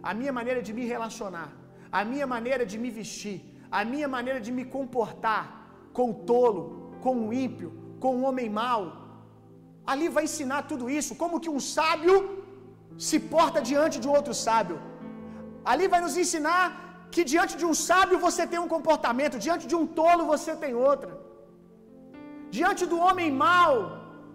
[0.03, 1.51] a minha maneira de me relacionar,
[1.91, 3.39] a minha maneira de me vestir,
[3.71, 5.45] a minha maneira de me comportar
[5.93, 9.02] com o tolo, com o ímpio, com o homem mau.
[9.91, 12.15] Ali vai ensinar tudo isso, como que um sábio
[13.09, 14.79] se porta diante de outro sábio.
[15.71, 16.65] Ali vai nos ensinar
[17.15, 20.75] que diante de um sábio você tem um comportamento, diante de um tolo você tem
[20.91, 21.11] outra.
[22.59, 23.77] Diante do homem mau,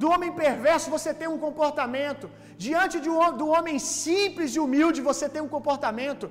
[0.01, 2.25] do homem perverso você tem um comportamento.
[2.65, 6.27] Diante de um, do homem simples e humilde você tem um comportamento.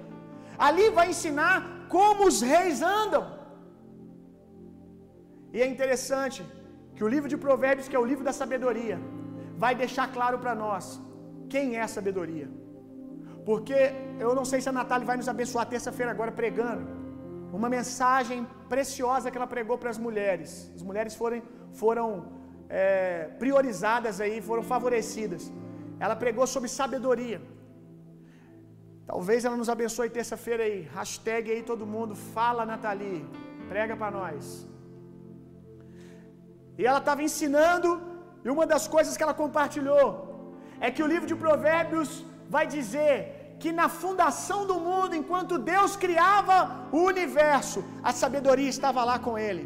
[0.67, 1.57] Ali vai ensinar
[1.95, 3.25] como os reis andam.
[5.55, 6.41] E é interessante
[6.97, 8.99] que o livro de Provérbios, que é o livro da sabedoria,
[9.65, 10.85] vai deixar claro para nós
[11.53, 12.49] quem é a sabedoria.
[13.49, 13.79] Porque
[14.25, 16.85] eu não sei se a Natália vai nos abençoar terça-feira agora pregando
[17.59, 20.51] uma mensagem preciosa que ela pregou para as mulheres.
[20.75, 21.43] As mulheres foram,
[21.83, 22.07] foram
[22.69, 25.53] é, priorizadas aí, foram favorecidas.
[26.05, 27.41] Ela pregou sobre sabedoria.
[29.07, 30.81] Talvez ela nos abençoe terça-feira aí.
[30.95, 32.15] Hashtag aí todo mundo.
[32.37, 33.25] Fala, Nathalie.
[33.69, 34.67] Prega para nós.
[36.79, 37.91] E ela estava ensinando,
[38.45, 40.09] e uma das coisas que ela compartilhou
[40.81, 45.97] é que o livro de Provérbios vai dizer que na fundação do mundo, enquanto Deus
[45.97, 46.57] criava
[46.93, 49.65] o universo, a sabedoria estava lá com ele.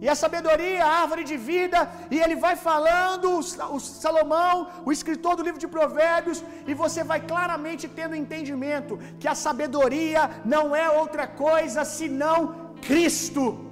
[0.00, 5.34] E a sabedoria, a árvore de vida, e ele vai falando, o Salomão, o escritor
[5.34, 10.88] do livro de Provérbios, e você vai claramente tendo entendimento que a sabedoria não é
[10.88, 13.67] outra coisa senão Cristo.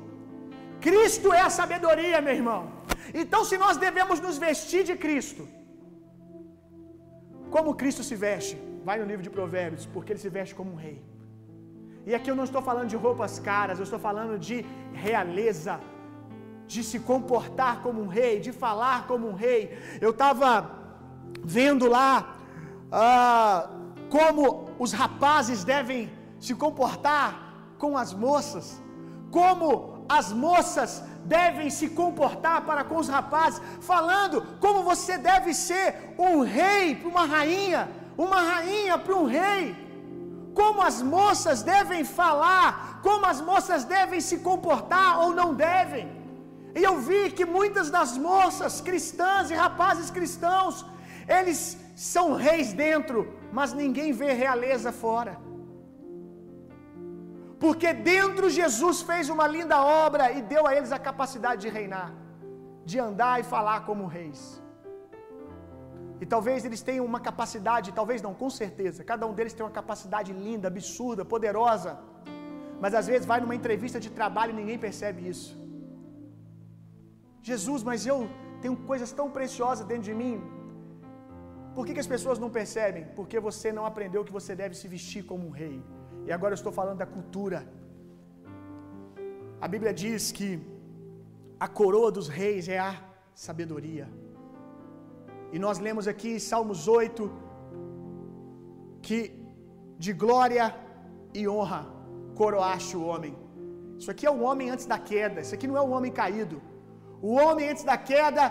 [0.87, 2.61] Cristo é a sabedoria, meu irmão.
[3.21, 5.43] Então, se nós devemos nos vestir de Cristo,
[7.55, 8.55] como Cristo se veste?
[8.89, 10.99] Vai no livro de Provérbios, porque ele se veste como um rei.
[12.09, 14.57] E aqui eu não estou falando de roupas caras, eu estou falando de
[15.07, 15.75] realeza,
[16.73, 19.61] de se comportar como um rei, de falar como um rei.
[20.01, 20.47] Eu estava
[21.59, 22.11] vendo lá
[22.93, 23.71] ah,
[24.09, 27.29] como os rapazes devem se comportar
[27.77, 28.81] com as moças,
[29.33, 36.15] como as moças devem se comportar para com os rapazes, falando como você deve ser
[36.19, 39.75] um rei para uma rainha, uma rainha para um rei,
[40.55, 46.07] como as moças devem falar, como as moças devem se comportar ou não devem.
[46.75, 50.85] E eu vi que muitas das moças cristãs e rapazes cristãos,
[51.27, 55.39] eles são reis dentro, mas ninguém vê realeza fora.
[57.65, 62.11] Porque dentro Jesus fez uma linda obra e deu a eles a capacidade de reinar,
[62.91, 64.41] de andar e falar como reis.
[66.23, 69.77] E talvez eles tenham uma capacidade, talvez não, com certeza, cada um deles tem uma
[69.81, 71.93] capacidade linda, absurda, poderosa.
[72.83, 75.51] Mas às vezes vai numa entrevista de trabalho e ninguém percebe isso.
[77.51, 78.19] Jesus, mas eu
[78.63, 80.37] tenho coisas tão preciosas dentro de mim.
[81.75, 83.05] Por que, que as pessoas não percebem?
[83.19, 85.77] Porque você não aprendeu que você deve se vestir como um rei.
[86.27, 87.59] E agora eu estou falando da cultura.
[89.65, 90.49] A Bíblia diz que
[91.67, 92.93] a coroa dos reis é a
[93.47, 94.07] sabedoria.
[95.55, 97.31] E nós lemos aqui Salmos 8
[99.07, 99.19] que
[100.05, 100.67] de glória
[101.33, 101.83] e honra
[102.35, 103.35] coroaste o homem.
[103.99, 105.41] Isso aqui é o homem antes da queda.
[105.41, 106.61] Isso aqui não é o homem caído.
[107.23, 108.45] O homem antes da queda,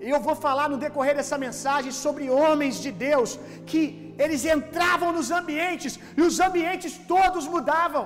[0.00, 3.38] eu vou falar no decorrer dessa mensagem sobre homens de Deus
[3.70, 8.04] que eles entravam nos ambientes e os ambientes todos mudavam.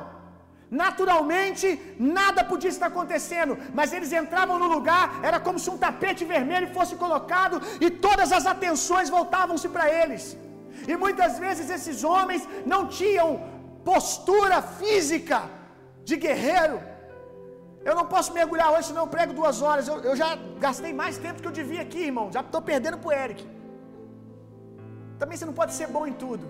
[0.70, 1.66] Naturalmente,
[1.98, 6.74] nada podia estar acontecendo, mas eles entravam no lugar, era como se um tapete vermelho
[6.74, 10.36] fosse colocado e todas as atenções voltavam-se para eles.
[10.88, 13.28] E muitas vezes esses homens não tinham
[13.84, 15.42] postura física
[16.04, 16.93] de guerreiro.
[17.88, 19.86] Eu não posso mergulhar hoje, senão eu prego duas horas.
[19.88, 20.28] Eu, eu já
[20.66, 22.26] gastei mais tempo que eu devia aqui, irmão.
[22.36, 23.42] Já estou perdendo para o Eric.
[25.18, 26.46] Também você não pode ser bom em tudo.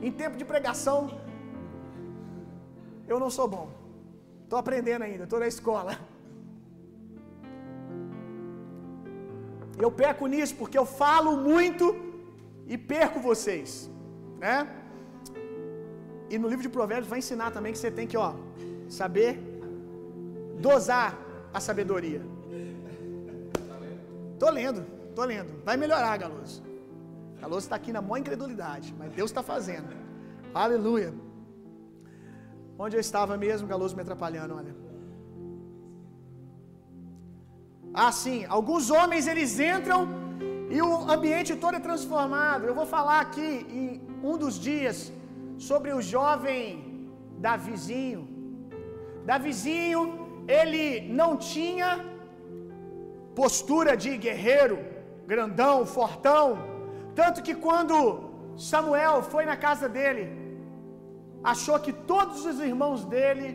[0.00, 0.98] Em tempo de pregação,
[3.12, 3.66] eu não sou bom.
[4.44, 5.92] Estou aprendendo ainda, estou na escola.
[9.84, 11.84] Eu peco nisso porque eu falo muito
[12.66, 13.68] e perco vocês,
[14.44, 14.56] né?
[16.30, 18.30] E no livro de Provérbios vai ensinar também que você tem que, ó,
[19.00, 19.47] saber
[20.60, 21.18] dosar
[21.52, 22.22] a sabedoria.
[24.38, 24.82] Tô lendo,
[25.14, 25.62] tô lendo.
[25.64, 26.62] Vai melhorar, Galoso.
[27.40, 29.88] Galoso está aqui na maior incredulidade, mas Deus está fazendo.
[30.54, 31.12] Aleluia.
[32.78, 34.74] Onde eu estava mesmo, Galoso me atrapalhando, olha.
[37.92, 38.44] Ah, sim.
[38.44, 40.08] Alguns homens eles entram
[40.70, 42.64] e o ambiente todo é transformado.
[42.64, 45.12] Eu vou falar aqui em um dos dias
[45.58, 48.28] sobre o jovem Davizinho.
[49.24, 50.84] Davizinho, ele
[51.20, 51.90] não tinha
[53.40, 54.78] postura de guerreiro,
[55.32, 56.44] grandão, fortão,
[57.20, 57.96] tanto que quando
[58.70, 60.24] Samuel foi na casa dele,
[61.52, 63.48] achou que todos os irmãos dele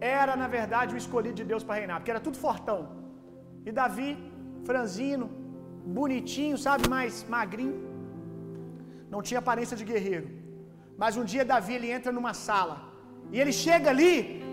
[0.00, 2.80] era na verdade o escolhido de Deus para reinar, porque era tudo fortão.
[3.66, 4.10] E Davi,
[4.68, 5.26] franzino,
[5.98, 7.80] bonitinho, sabe, mais magrinho,
[9.10, 10.28] não tinha aparência de guerreiro.
[10.96, 12.76] Mas um dia Davi ele entra numa sala
[13.32, 14.08] e ele chega ali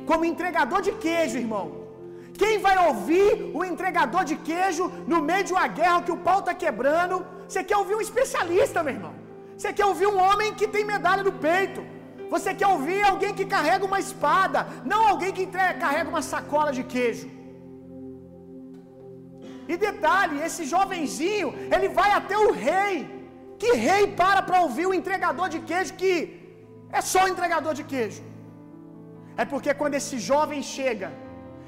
[0.09, 1.80] como entregador de queijo, irmão.
[2.41, 6.39] Quem vai ouvir o entregador de queijo no meio de uma guerra que o pau
[6.39, 7.25] está quebrando?
[7.47, 9.13] Você quer ouvir um especialista, meu irmão.
[9.57, 11.81] Você quer ouvir um homem que tem medalha no peito.
[12.33, 14.59] Você quer ouvir alguém que carrega uma espada,
[14.91, 15.45] não alguém que
[15.83, 17.27] carrega uma sacola de queijo.
[19.71, 22.95] E detalhe, esse jovenzinho, ele vai até o rei.
[23.61, 26.13] Que rei para para ouvir o entregador de queijo que
[26.99, 28.23] é só o entregador de queijo?
[29.41, 31.09] É porque quando esse jovem chega,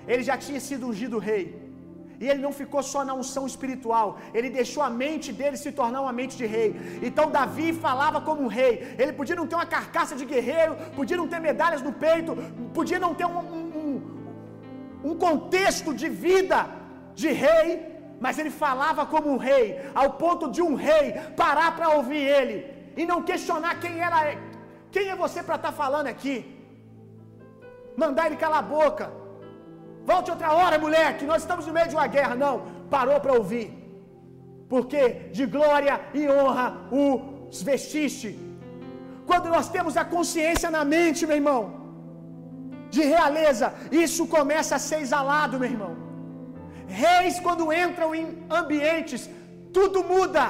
[0.07, 1.43] ele já tinha sido ungido rei.
[2.23, 6.01] E ele não ficou só na unção espiritual, ele deixou a mente dele se tornar
[6.01, 6.69] uma mente de rei.
[7.07, 8.71] Então Davi falava como um rei.
[8.97, 12.35] Ele podia não ter uma carcaça de guerreiro, podia não ter medalhas no peito,
[12.73, 13.39] podia não ter um,
[13.81, 13.93] um,
[15.09, 16.59] um contexto de vida
[17.13, 17.67] de rei,
[18.19, 21.07] mas ele falava como um rei, ao ponto de um rei
[21.43, 22.55] parar para ouvir ele
[22.95, 24.19] e não questionar quem era,
[24.91, 26.35] quem é você para estar tá falando aqui.
[27.97, 29.22] Mandar ele calar a boca.
[30.11, 31.29] Volte outra hora, moleque.
[31.31, 32.35] Nós estamos no meio de uma guerra.
[32.45, 32.55] Não,
[32.95, 33.67] parou para ouvir.
[34.73, 35.01] Porque
[35.37, 36.65] de glória e honra
[37.01, 38.29] os vestiste.
[39.29, 41.61] Quando nós temos a consciência na mente, meu irmão,
[42.95, 43.67] de realeza,
[44.05, 45.93] isso começa a ser exalado, meu irmão.
[47.03, 48.25] Reis, quando entram em
[48.59, 49.21] ambientes,
[49.77, 50.45] tudo muda.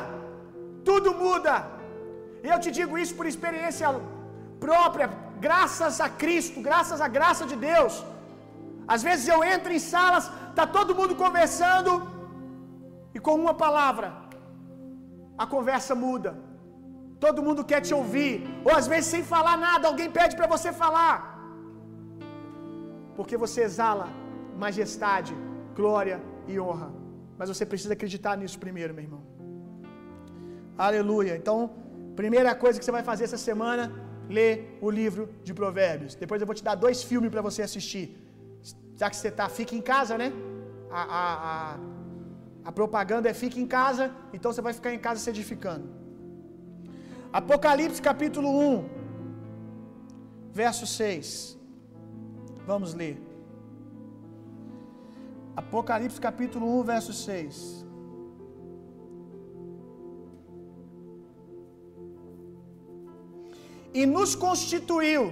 [0.90, 1.56] Tudo muda.
[2.44, 3.90] E eu te digo isso por experiência
[4.66, 5.08] própria,
[5.48, 7.94] graças a Cristo, graças à graça de Deus.
[8.88, 11.92] Às vezes eu entro em salas, tá todo mundo conversando
[13.16, 14.08] e com uma palavra
[15.38, 16.32] a conversa muda.
[17.20, 18.34] Todo mundo quer te ouvir,
[18.66, 21.16] ou às vezes sem falar nada, alguém pede para você falar.
[23.18, 24.08] Porque você exala
[24.64, 25.34] majestade,
[25.76, 26.18] glória
[26.48, 26.90] e honra.
[27.38, 29.24] Mas você precisa acreditar nisso primeiro, meu irmão.
[30.78, 31.36] Aleluia.
[31.42, 31.58] Então,
[32.16, 33.92] primeira coisa que você vai fazer essa semana,
[34.30, 36.16] ler o livro de Provérbios.
[36.16, 38.23] Depois eu vou te dar dois filmes para você assistir.
[39.04, 40.28] Já que você está, fica em casa, né?
[40.90, 41.78] A, a, a,
[42.70, 45.88] a propaganda é fica em casa, então você vai ficar em casa se edificando.
[47.40, 48.86] Apocalipse capítulo 1,
[50.54, 51.60] verso 6.
[52.66, 53.18] Vamos ler.
[55.64, 57.86] Apocalipse capítulo 1, verso 6.
[63.94, 65.26] E nos constituiu.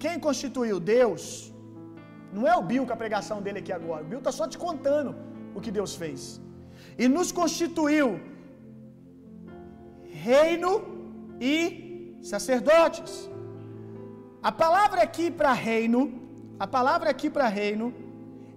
[0.00, 0.80] Quem constituiu?
[0.80, 1.51] Deus.
[2.36, 4.02] Não é o Bill com a pregação dele aqui agora.
[4.04, 5.10] O Bill está só te contando
[5.56, 6.40] o que Deus fez.
[7.02, 8.08] E nos constituiu
[10.28, 10.72] reino
[11.40, 11.56] e
[12.32, 13.14] sacerdotes.
[14.50, 16.00] A palavra aqui para reino,
[16.58, 17.86] a palavra aqui para reino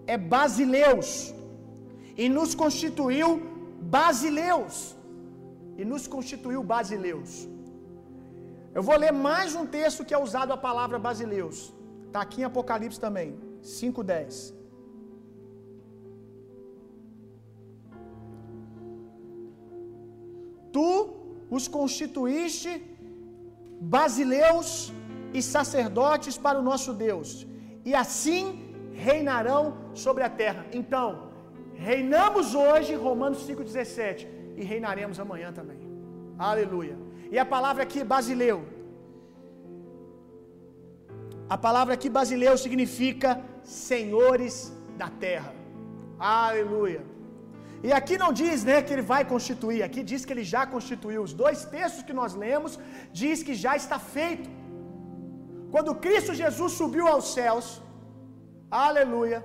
[0.08, 1.10] é basileus.
[2.18, 3.30] E nos constituiu
[3.98, 4.96] basileus.
[5.78, 7.32] E nos constituiu basileus.
[8.78, 11.74] Eu vou ler mais um texto que é usado a palavra basileus.
[12.08, 13.30] Está aqui em Apocalipse também.
[13.80, 14.54] 5:10.
[20.76, 20.90] Tu
[21.58, 22.72] os constituíste
[23.98, 24.70] basileus
[25.38, 27.30] e sacerdotes para o nosso Deus,
[27.90, 28.44] e assim
[29.08, 29.64] reinarão
[30.06, 30.64] sobre a terra.
[30.80, 31.08] Então,
[31.90, 34.28] reinamos hoje, Romanos 5,17,
[34.60, 35.80] e reinaremos amanhã também.
[36.52, 36.96] Aleluia.
[37.34, 38.58] E a palavra aqui, basileu.
[41.56, 43.30] A palavra aqui, basileu, significa
[43.66, 44.56] senhores
[45.02, 45.54] da terra.
[46.20, 47.02] Aleluia.
[47.88, 51.22] E aqui não diz, né, que ele vai constituir, aqui diz que ele já constituiu.
[51.28, 52.80] Os dois textos que nós lemos
[53.22, 54.50] diz que já está feito.
[55.74, 57.68] Quando Cristo Jesus subiu aos céus,
[58.72, 59.40] aleluia,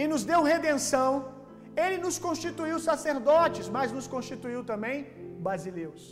[0.00, 1.10] e nos deu redenção,
[1.84, 5.06] ele nos constituiu sacerdotes, mas nos constituiu também
[5.48, 6.02] basileus,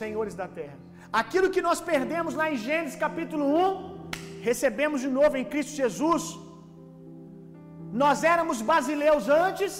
[0.00, 0.78] senhores da terra.
[1.20, 3.95] Aquilo que nós perdemos lá em Gênesis capítulo 1,
[4.48, 6.24] recebemos de novo em Cristo Jesus.
[8.02, 9.72] Nós éramos basileus antes,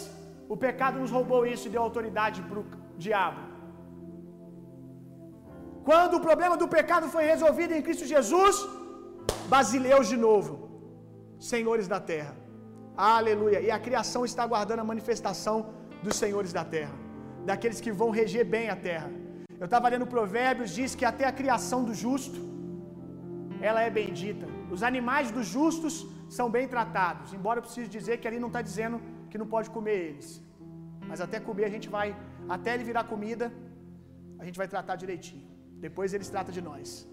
[0.55, 2.67] o pecado nos roubou isso e deu autoridade para o
[3.05, 3.43] diabo.
[5.89, 8.57] Quando o problema do pecado foi resolvido em Cristo Jesus,
[9.55, 10.53] basileus de novo,
[11.53, 12.35] senhores da terra.
[12.97, 13.61] Aleluia.
[13.67, 15.57] E a criação está aguardando a manifestação
[16.05, 16.97] dos senhores da terra,
[17.51, 19.11] daqueles que vão reger bem a terra.
[19.61, 22.41] Eu estava lendo Provérbios, diz que até a criação do justo,
[23.69, 24.56] ela é bendita.
[24.75, 25.95] Os animais dos justos
[26.29, 29.01] são bem tratados, embora eu precise dizer que ali não está dizendo
[29.31, 30.43] que não pode comer eles.
[31.09, 32.09] Mas até comer a gente vai,
[32.49, 33.53] até ele virar comida,
[34.41, 35.47] a gente vai tratar direitinho.
[35.87, 37.07] Depois eles tratam de nós.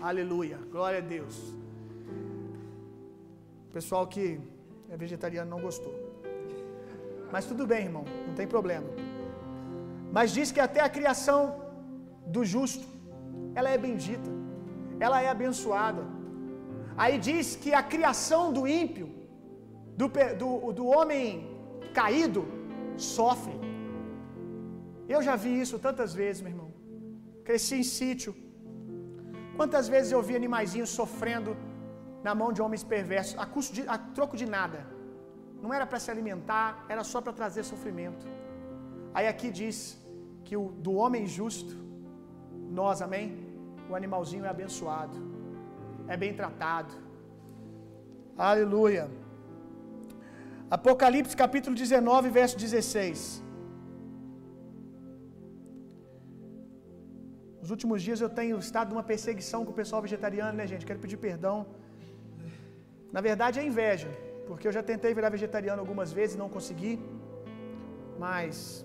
[0.00, 1.36] Aleluia, glória a Deus.
[3.72, 4.40] Pessoal que
[4.90, 5.94] é vegetariano não gostou.
[7.32, 8.88] Mas tudo bem, irmão, não tem problema.
[10.16, 11.40] Mas diz que até a criação
[12.26, 12.86] do justo,
[13.54, 14.30] ela é bendita,
[15.00, 16.02] ela é abençoada.
[16.96, 19.08] Aí diz que a criação do ímpio,
[19.96, 20.08] do,
[20.42, 21.26] do, do homem
[21.92, 22.44] caído,
[22.96, 23.56] sofre.
[25.08, 26.70] Eu já vi isso tantas vezes, meu irmão.
[27.44, 28.34] Cresci em sítio.
[29.56, 31.56] Quantas vezes eu vi animaizinhos sofrendo
[32.26, 34.80] na mão de homens perversos, a, custo de, a troco de nada.
[35.62, 38.24] não era para se alimentar, era só para trazer sofrimento.
[39.14, 39.76] Aí aqui diz
[40.44, 41.74] que o do homem justo,
[42.78, 43.26] nós, amém?
[43.88, 45.16] O animalzinho é abençoado,
[46.08, 46.92] é bem tratado.
[48.36, 49.10] Aleluia.
[50.70, 53.42] Apocalipse capítulo 19, verso 16.
[57.60, 60.86] Nos últimos dias eu tenho estado numa perseguição com o pessoal vegetariano, né, gente?
[60.86, 61.66] Quero pedir perdão.
[63.12, 64.08] Na verdade é inveja,
[64.46, 66.98] porque eu já tentei virar vegetariano algumas vezes e não consegui.
[68.18, 68.84] Mas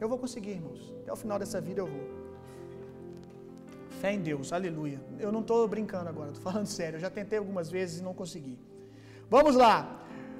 [0.00, 0.92] eu vou conseguir, irmãos.
[1.02, 2.17] Até o final dessa vida eu vou.
[4.00, 4.98] Fé em Deus, aleluia.
[5.24, 6.96] Eu não estou brincando agora, estou falando sério.
[6.96, 8.56] Eu já tentei algumas vezes e não consegui.
[9.34, 9.76] Vamos lá.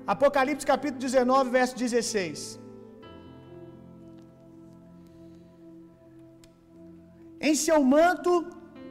[0.06, 2.58] Apocalipse capítulo 19, verso 16.
[7.48, 8.32] Em seu manto,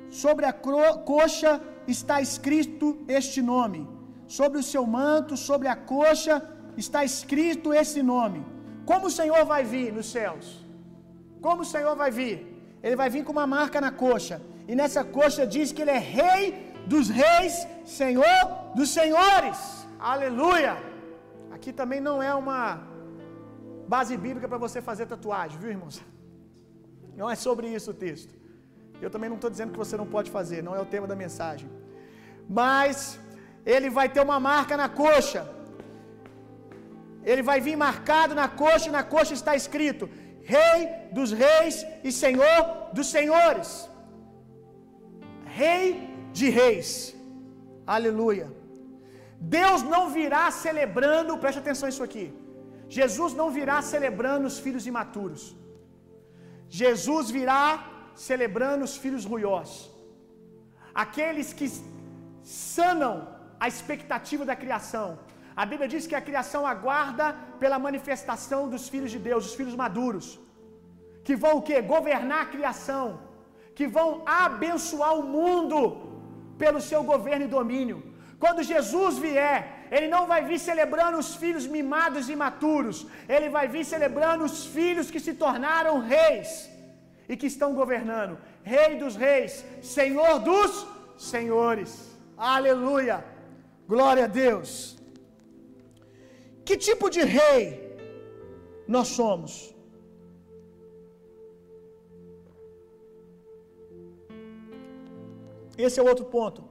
[0.09, 1.53] sobre a coxa,
[1.95, 3.81] está escrito este nome.
[4.39, 6.35] Sobre o seu manto, sobre a coxa,
[6.75, 8.45] está escrito esse nome.
[8.85, 10.45] Como o Senhor vai vir nos céus?
[11.41, 12.37] Como o Senhor vai vir?
[12.83, 14.37] Ele vai vir com uma marca na coxa.
[14.67, 16.41] E nessa coxa diz que ele é rei
[16.93, 17.53] dos reis,
[17.99, 18.43] senhor
[18.77, 19.59] dos senhores.
[20.13, 20.73] Aleluia!
[21.55, 22.61] Aqui também não é uma
[23.95, 25.97] base bíblica para você fazer tatuagem, viu, irmãos?
[27.19, 28.33] Não é sobre isso o texto.
[29.01, 31.15] Eu também não estou dizendo que você não pode fazer, não é o tema da
[31.25, 31.69] mensagem.
[32.61, 33.19] Mas
[33.73, 35.41] ele vai ter uma marca na coxa.
[37.31, 40.09] Ele vai vir marcado na coxa, e na coxa está escrito:
[40.53, 40.79] Rei
[41.17, 42.59] dos reis e Senhor
[42.97, 43.69] dos senhores.
[45.61, 45.83] Rei
[46.39, 46.89] de reis.
[47.95, 48.47] Aleluia.
[49.57, 52.25] Deus não virá celebrando, preste atenção nisso aqui.
[52.97, 55.43] Jesus não virá celebrando os filhos imaturos.
[56.81, 57.63] Jesus virá
[58.29, 59.69] celebrando os filhos ruiós.
[61.05, 61.67] Aqueles que
[62.43, 63.15] sanam
[63.63, 65.07] a expectativa da criação.
[65.61, 67.27] A Bíblia diz que a criação aguarda
[67.61, 70.27] pela manifestação dos filhos de Deus, os filhos maduros,
[71.25, 71.77] que vão o quê?
[71.93, 73.05] Governar a criação,
[73.77, 74.09] que vão
[74.43, 75.79] abençoar o mundo
[76.61, 77.97] pelo seu governo e domínio.
[78.43, 79.57] Quando Jesus vier,
[79.95, 82.97] ele não vai vir celebrando os filhos mimados e imaturos,
[83.35, 86.49] ele vai vir celebrando os filhos que se tornaram reis
[87.29, 88.35] e que estão governando.
[88.75, 89.53] Rei dos reis,
[89.97, 90.71] Senhor dos
[91.31, 91.91] senhores.
[92.55, 93.17] Aleluia!
[93.93, 94.69] Glória a Deus.
[96.67, 97.63] Que tipo de rei
[98.95, 99.53] nós somos?
[105.85, 106.61] Esse é o outro ponto.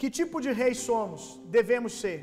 [0.00, 1.22] Que tipo de rei somos?
[1.56, 2.20] Devemos ser.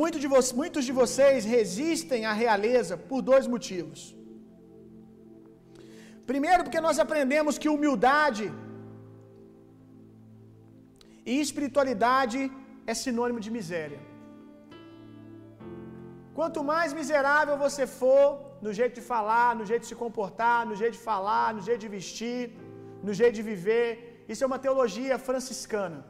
[0.00, 0.28] Muitos de,
[0.60, 4.00] muitos de vocês resistem à realeza por dois motivos.
[6.30, 8.46] Primeiro, porque nós aprendemos que humildade
[11.30, 12.40] e espiritualidade
[12.92, 14.00] é sinônimo de miséria.
[16.38, 18.26] Quanto mais miserável você for,
[18.64, 21.82] no jeito de falar, no jeito de se comportar, no jeito de falar, no jeito
[21.86, 22.42] de vestir,
[23.06, 23.88] no jeito de viver,
[24.30, 26.00] isso é uma teologia franciscana.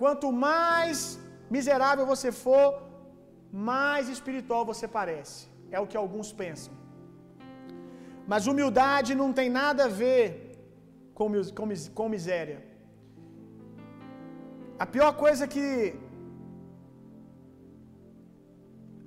[0.00, 0.98] Quanto mais
[1.56, 2.66] miserável você for,
[3.70, 5.38] mais espiritual você parece.
[5.76, 6.72] É o que alguns pensam.
[8.30, 10.26] Mas humildade não tem nada a ver
[11.18, 11.68] com, com,
[11.98, 12.58] com miséria.
[14.84, 15.66] A pior coisa que.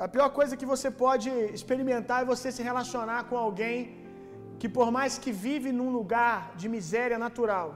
[0.06, 4.01] A pior coisa que você pode experimentar é você se relacionar com alguém
[4.62, 7.70] que, por mais que vive num lugar de miséria natural,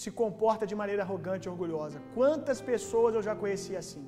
[0.00, 1.98] se comporta de maneira arrogante e orgulhosa.
[2.16, 4.04] Quantas pessoas eu já conheci assim?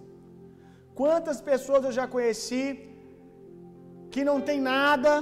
[1.01, 2.65] Quantas pessoas eu já conheci
[4.15, 5.13] que não tem nada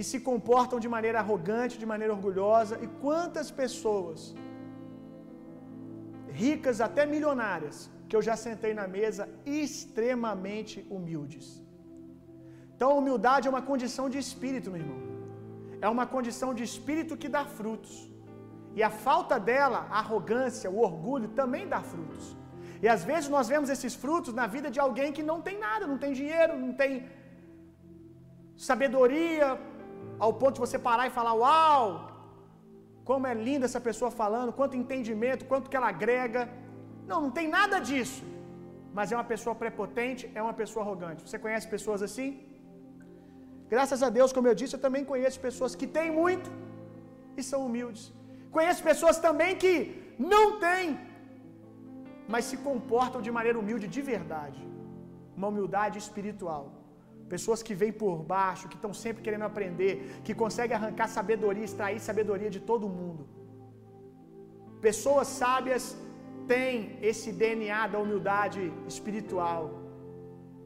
[0.00, 2.76] e se comportam de maneira arrogante, de maneira orgulhosa?
[2.84, 4.34] E quantas pessoas
[6.44, 7.76] ricas, até milionárias,
[8.08, 9.26] que eu já sentei na mesa
[9.64, 11.63] extremamente humildes?
[12.74, 15.00] Então, a humildade é uma condição de espírito, meu irmão.
[15.86, 17.94] É uma condição de espírito que dá frutos.
[18.78, 22.26] E a falta dela, a arrogância, o orgulho, também dá frutos.
[22.84, 25.86] E às vezes nós vemos esses frutos na vida de alguém que não tem nada,
[25.92, 26.90] não tem dinheiro, não tem
[28.68, 29.48] sabedoria,
[30.24, 31.86] ao ponto de você parar e falar: Uau,
[33.10, 36.42] como é linda essa pessoa falando, quanto entendimento, quanto que ela agrega.
[37.10, 38.22] Não, não tem nada disso.
[38.96, 41.22] Mas é uma pessoa prepotente, é uma pessoa arrogante.
[41.26, 42.28] Você conhece pessoas assim?
[43.72, 46.48] Graças a Deus, como eu disse, eu também conheço pessoas que têm muito
[47.38, 48.04] e são humildes.
[48.56, 49.72] Conheço pessoas também que
[50.32, 50.86] não têm,
[52.32, 54.60] mas se comportam de maneira humilde de verdade.
[55.38, 56.64] Uma humildade espiritual.
[57.34, 59.92] Pessoas que vêm por baixo, que estão sempre querendo aprender,
[60.26, 63.22] que conseguem arrancar sabedoria, extrair sabedoria de todo mundo.
[64.88, 65.84] Pessoas sábias
[66.46, 68.62] tem esse DNA da humildade
[68.92, 69.62] espiritual,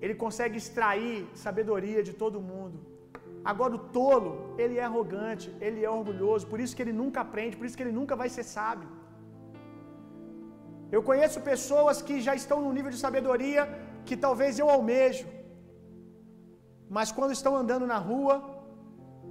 [0.02, 2.78] ele consegue extrair sabedoria de todo mundo.
[3.52, 4.30] Agora o tolo,
[4.62, 7.84] ele é arrogante, ele é orgulhoso, por isso que ele nunca aprende, por isso que
[7.86, 8.88] ele nunca vai ser sábio.
[10.96, 13.62] Eu conheço pessoas que já estão num nível de sabedoria
[14.06, 15.26] que talvez eu almejo,
[16.96, 18.34] mas quando estão andando na rua,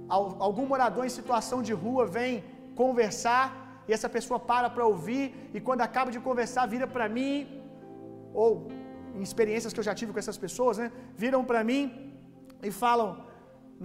[0.08, 2.44] algum morador em situação de rua vem
[2.82, 3.46] conversar
[3.88, 7.36] e essa pessoa para para ouvir e quando acaba de conversar vira para mim
[8.32, 8.68] ou
[9.16, 10.86] em experiências que eu já tive com essas pessoas, né,
[11.22, 11.82] viram para mim
[12.68, 13.08] e falam: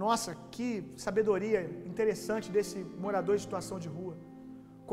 [0.04, 0.68] "Nossa, que
[1.06, 1.60] sabedoria
[1.92, 4.14] interessante desse morador em situação de rua.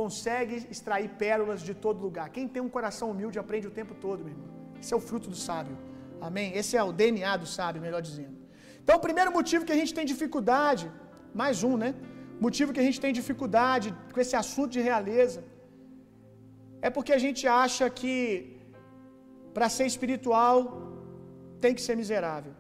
[0.02, 2.28] Consegue extrair pérolas de todo lugar.
[2.36, 4.50] Quem tem um coração humilde aprende o tempo todo, meu irmão.
[4.82, 5.76] Esse é o fruto do sábio.
[6.28, 6.48] Amém?
[6.60, 8.36] Esse é o DNA do sábio, melhor dizendo.
[8.84, 10.86] Então, o primeiro motivo que a gente tem dificuldade,
[11.42, 11.90] mais um, né?
[12.46, 15.40] Motivo que a gente tem dificuldade com esse assunto de realeza
[16.88, 18.16] é porque a gente acha que
[19.56, 20.58] para ser espiritual
[21.64, 22.54] tem que ser miserável.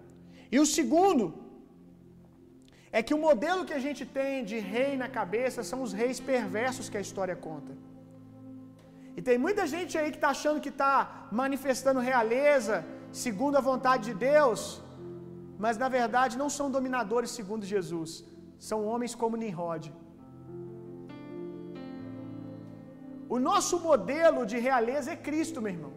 [0.54, 1.26] E o segundo
[2.98, 6.20] é que o modelo que a gente tem de rei na cabeça são os reis
[6.32, 7.74] perversos que a história conta.
[9.18, 10.94] E tem muita gente aí que está achando que está
[11.42, 12.76] manifestando realeza
[13.24, 14.62] segundo a vontade de Deus,
[15.64, 18.12] mas na verdade não são dominadores segundo Jesus,
[18.70, 19.86] são homens como Nimrod.
[23.36, 25.94] O nosso modelo de realeza é Cristo, meu irmão.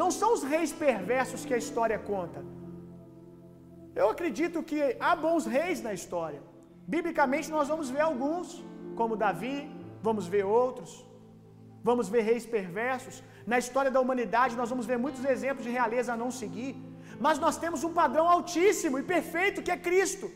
[0.00, 2.40] Não são os reis perversos que a história conta.
[4.00, 6.40] Eu acredito que há bons reis na história.
[6.94, 8.48] Biblicamente nós vamos ver alguns,
[8.98, 9.56] como Davi,
[10.08, 10.92] vamos ver outros.
[11.88, 13.16] Vamos ver reis perversos.
[13.52, 16.74] Na história da humanidade nós vamos ver muitos exemplos de realeza a não seguir.
[17.24, 20.28] Mas nós temos um padrão altíssimo e perfeito que é Cristo.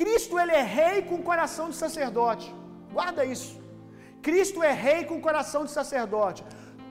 [0.00, 2.48] Cristo ele é rei com coração de sacerdote.
[2.96, 3.54] Guarda isso.
[4.26, 6.42] Cristo é rei com coração de sacerdote.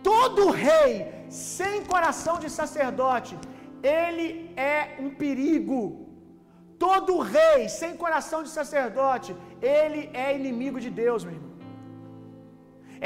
[0.03, 0.91] Todo rei
[1.29, 3.37] sem coração de sacerdote,
[3.83, 6.07] ele é um perigo.
[6.85, 11.53] Todo rei sem coração de sacerdote, ele é inimigo de Deus, meu irmão.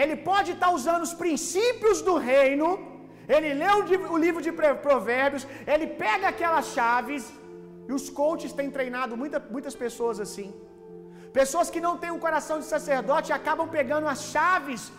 [0.01, 2.67] Ele pode estar usando os princípios do reino,
[3.27, 3.69] ele lê
[4.15, 4.51] o livro de
[4.87, 7.31] Provérbios, ele pega aquelas chaves,
[7.87, 10.49] e os coaches têm treinado muita, muitas pessoas assim.
[11.39, 14.91] Pessoas que não têm um coração de sacerdote acabam pegando as chaves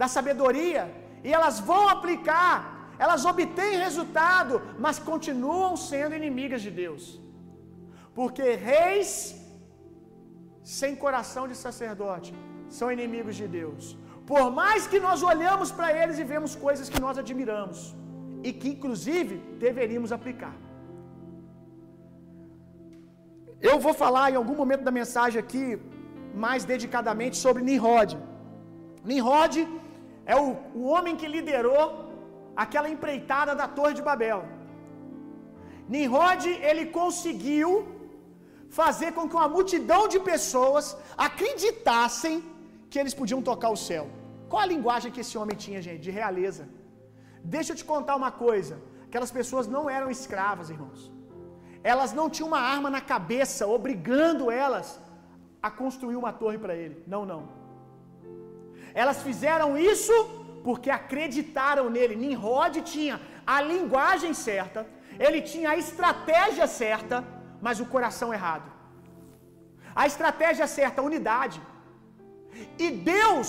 [0.00, 0.82] da sabedoria
[1.26, 2.54] e elas vão aplicar,
[3.04, 4.54] elas obtêm resultado,
[4.84, 7.04] mas continuam sendo inimigas de Deus.
[8.18, 9.10] Porque reis
[10.76, 12.30] sem coração de sacerdote
[12.76, 13.84] são inimigos de Deus.
[14.30, 17.78] Por mais que nós olhamos para eles e vemos coisas que nós admiramos
[18.46, 19.34] e que inclusive
[19.66, 20.54] deveríamos aplicar.
[23.70, 25.66] Eu vou falar em algum momento da mensagem aqui
[26.46, 28.12] mais dedicadamente sobre Nimrod.
[29.10, 29.56] Nimrod
[30.32, 30.46] é o,
[30.80, 31.84] o homem que liderou
[32.64, 34.40] aquela empreitada da Torre de Babel.
[35.94, 37.70] Nimrod, ele conseguiu
[38.80, 40.84] fazer com que uma multidão de pessoas
[41.28, 42.36] acreditassem
[42.90, 44.04] que eles podiam tocar o céu.
[44.50, 46.02] Qual a linguagem que esse homem tinha, gente?
[46.06, 46.64] De realeza.
[47.56, 48.74] Deixa eu te contar uma coisa.
[49.08, 51.00] Aquelas pessoas não eram escravas, irmãos.
[51.92, 54.88] Elas não tinham uma arma na cabeça, obrigando elas
[55.66, 56.96] a construir uma torre para ele.
[57.14, 57.42] Não, não.
[59.02, 60.16] Elas fizeram isso
[60.66, 62.20] porque acreditaram nele.
[62.22, 63.16] Nimrod tinha
[63.54, 64.80] a linguagem certa,
[65.26, 67.16] ele tinha a estratégia certa,
[67.66, 68.68] mas o coração errado.
[70.02, 71.58] A estratégia certa, a unidade.
[72.84, 73.48] E Deus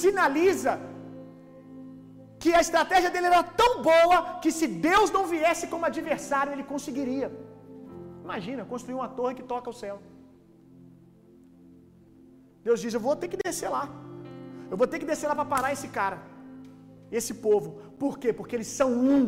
[0.00, 0.74] sinaliza
[2.42, 6.66] que a estratégia dele era tão boa que se Deus não viesse como adversário, ele
[6.72, 7.28] conseguiria.
[8.26, 9.96] Imagina, construir uma torre que toca o céu.
[12.66, 13.84] Deus diz: Eu vou ter que descer lá.
[14.70, 16.18] Eu vou ter que descer lá para parar esse cara,
[17.18, 17.68] esse povo.
[18.02, 18.30] Por quê?
[18.38, 19.24] Porque eles são um.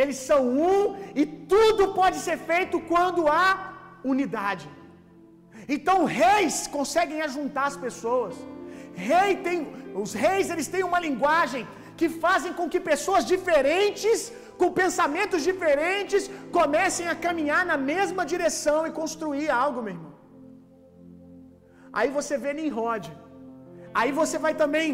[0.00, 0.40] Eles são
[0.72, 0.78] um
[1.20, 3.48] e tudo pode ser feito quando há
[4.12, 4.66] unidade.
[5.74, 8.34] Então reis conseguem ajuntar as pessoas.
[9.10, 9.58] Rei tem,
[10.02, 11.64] os reis eles têm uma linguagem
[11.98, 14.20] que fazem com que pessoas diferentes
[14.62, 16.22] com pensamentos diferentes,
[16.58, 20.12] comecem a caminhar na mesma direção e construir algo, meu irmão.
[21.98, 23.04] Aí você vê Nimrod.
[24.00, 24.88] Aí você vai também,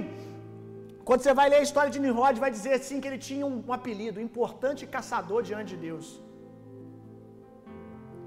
[1.09, 3.59] quando você vai ler a história de Nimrod, vai dizer assim que ele tinha um,
[3.69, 6.07] um apelido, importante caçador diante de Deus.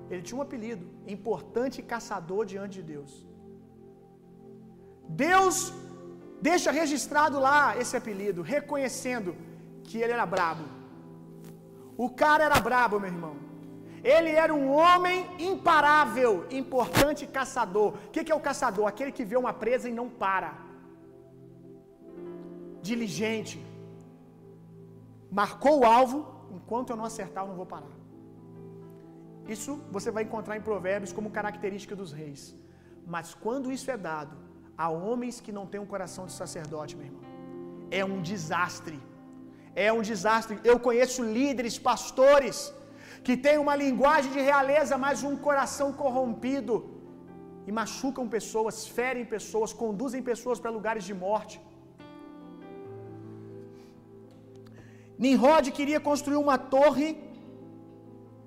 [0.09, 0.83] Ele tinha um apelido,
[1.15, 3.11] importante caçador diante de Deus.
[5.27, 5.55] Deus
[6.49, 9.31] deixa registrado lá esse apelido, reconhecendo
[9.87, 10.65] que ele era brabo.
[12.05, 13.35] O cara era brabo, meu irmão.
[14.03, 17.89] Ele era um homem imparável, importante caçador.
[17.93, 18.87] O que, que é o caçador?
[18.87, 20.51] Aquele que vê uma presa e não para.
[22.89, 23.57] diligente.
[25.39, 26.17] Marcou o alvo,
[26.57, 27.95] enquanto eu não acertar, eu não vou parar.
[29.55, 32.41] Isso você vai encontrar em Provérbios como característica dos reis.
[33.05, 34.35] Mas quando isso é dado
[34.77, 37.23] a homens que não têm um coração de sacerdote, meu irmão,
[37.99, 38.99] é um desastre.
[39.75, 40.59] É um desastre.
[40.63, 42.73] Eu conheço líderes, pastores,
[43.25, 46.75] que têm uma linguagem de realeza, mas um coração corrompido.
[47.67, 51.57] E machucam pessoas, ferem pessoas, conduzem pessoas para lugares de morte.
[55.23, 57.09] Nimrod queria construir uma torre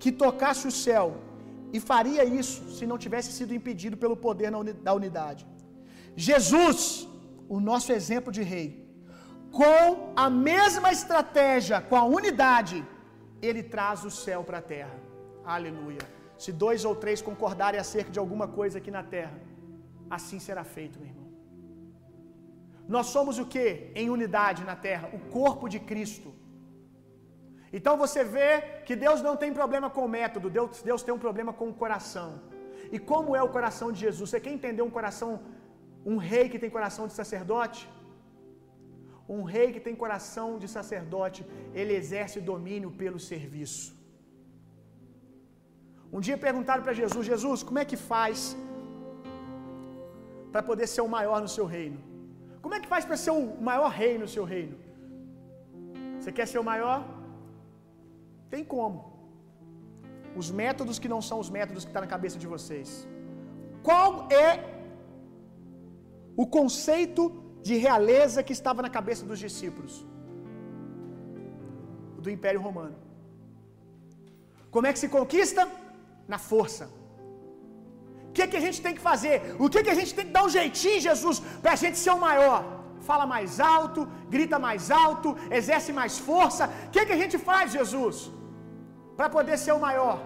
[0.03, 1.07] que tocasse o céu,
[1.77, 4.51] e faria isso se não tivesse sido impedido pelo poder
[4.87, 5.43] da unidade.
[6.29, 6.77] Jesus,
[7.55, 8.67] o nosso exemplo de rei,
[9.61, 12.77] com a mesma estratégia, com a unidade,
[13.51, 14.97] ele traz o céu para a terra.
[15.57, 16.05] Aleluia.
[16.43, 19.37] Se dois ou três concordarem acerca de alguma coisa aqui na terra,
[20.17, 21.25] assim será feito, meu irmão.
[22.95, 23.67] Nós somos o que?
[23.95, 26.31] Em unidade na terra, o corpo de Cristo.
[27.77, 28.51] Então você vê
[28.87, 31.75] que Deus não tem problema com o método, Deus, Deus tem um problema com o
[31.83, 32.29] coração.
[32.93, 34.31] E como é o coração de Jesus?
[34.31, 35.31] Você quer entender um coração,
[36.05, 37.89] um rei que tem coração de sacerdote?
[39.29, 41.41] Um rei que tem coração de sacerdote,
[41.73, 43.87] ele exerce domínio pelo serviço.
[46.13, 48.57] Um dia perguntaram para Jesus: Jesus, como é que faz
[50.53, 52.01] para poder ser o maior no seu reino?
[52.65, 54.77] Como é que faz para ser o maior rei no seu reino?
[56.19, 56.99] Você quer ser o maior?
[58.53, 58.99] Tem como.
[60.41, 62.89] Os métodos que não são os métodos que estão tá na cabeça de vocês.
[63.89, 64.11] Qual
[64.45, 64.53] é
[66.43, 67.23] o conceito
[67.67, 69.95] de realeza que estava na cabeça dos discípulos?
[72.25, 72.97] Do Império Romano.
[74.75, 75.63] Como é que se conquista?
[76.33, 76.85] Na força.
[78.29, 79.37] O que, que a gente tem que fazer?
[79.65, 82.13] O que, que a gente tem que dar um jeitinho, Jesus, para a gente ser
[82.19, 82.61] o maior?
[83.09, 84.01] Fala mais alto,
[84.35, 86.65] grita mais alto, exerce mais força.
[86.87, 88.17] O que, que a gente faz, Jesus?
[89.17, 90.19] Para poder ser o maior.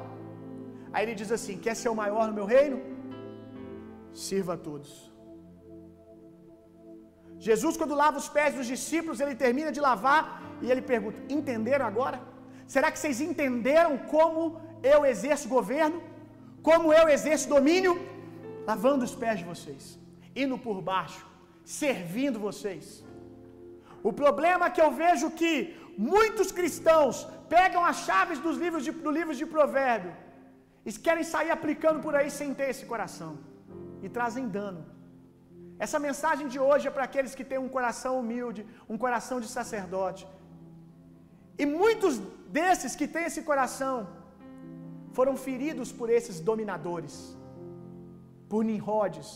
[0.92, 2.78] Aí ele diz assim: Quer ser o maior no meu reino?
[4.12, 5.07] Sirva a todos.
[7.38, 11.86] Jesus, quando lava os pés dos discípulos, ele termina de lavar e ele pergunta: Entenderam
[11.86, 12.20] agora?
[12.66, 16.02] Será que vocês entenderam como eu exerço governo?
[16.68, 17.94] Como eu exerço domínio?
[18.70, 19.98] Lavando os pés de vocês,
[20.44, 21.24] indo por baixo,
[21.64, 22.86] servindo vocês.
[24.02, 25.52] O problema é que eu vejo que
[25.96, 30.12] muitos cristãos pegam as chaves dos livros de, do livro de provérbio
[30.84, 33.38] e querem sair aplicando por aí sem ter esse coração
[34.02, 34.97] e trazem dano.
[35.84, 38.62] Essa mensagem de hoje é para aqueles que têm um coração humilde,
[38.92, 40.22] um coração de sacerdote.
[41.62, 42.14] E muitos
[42.58, 43.94] desses que têm esse coração
[45.16, 47.14] foram feridos por esses dominadores,
[48.50, 49.30] por Nimrodes.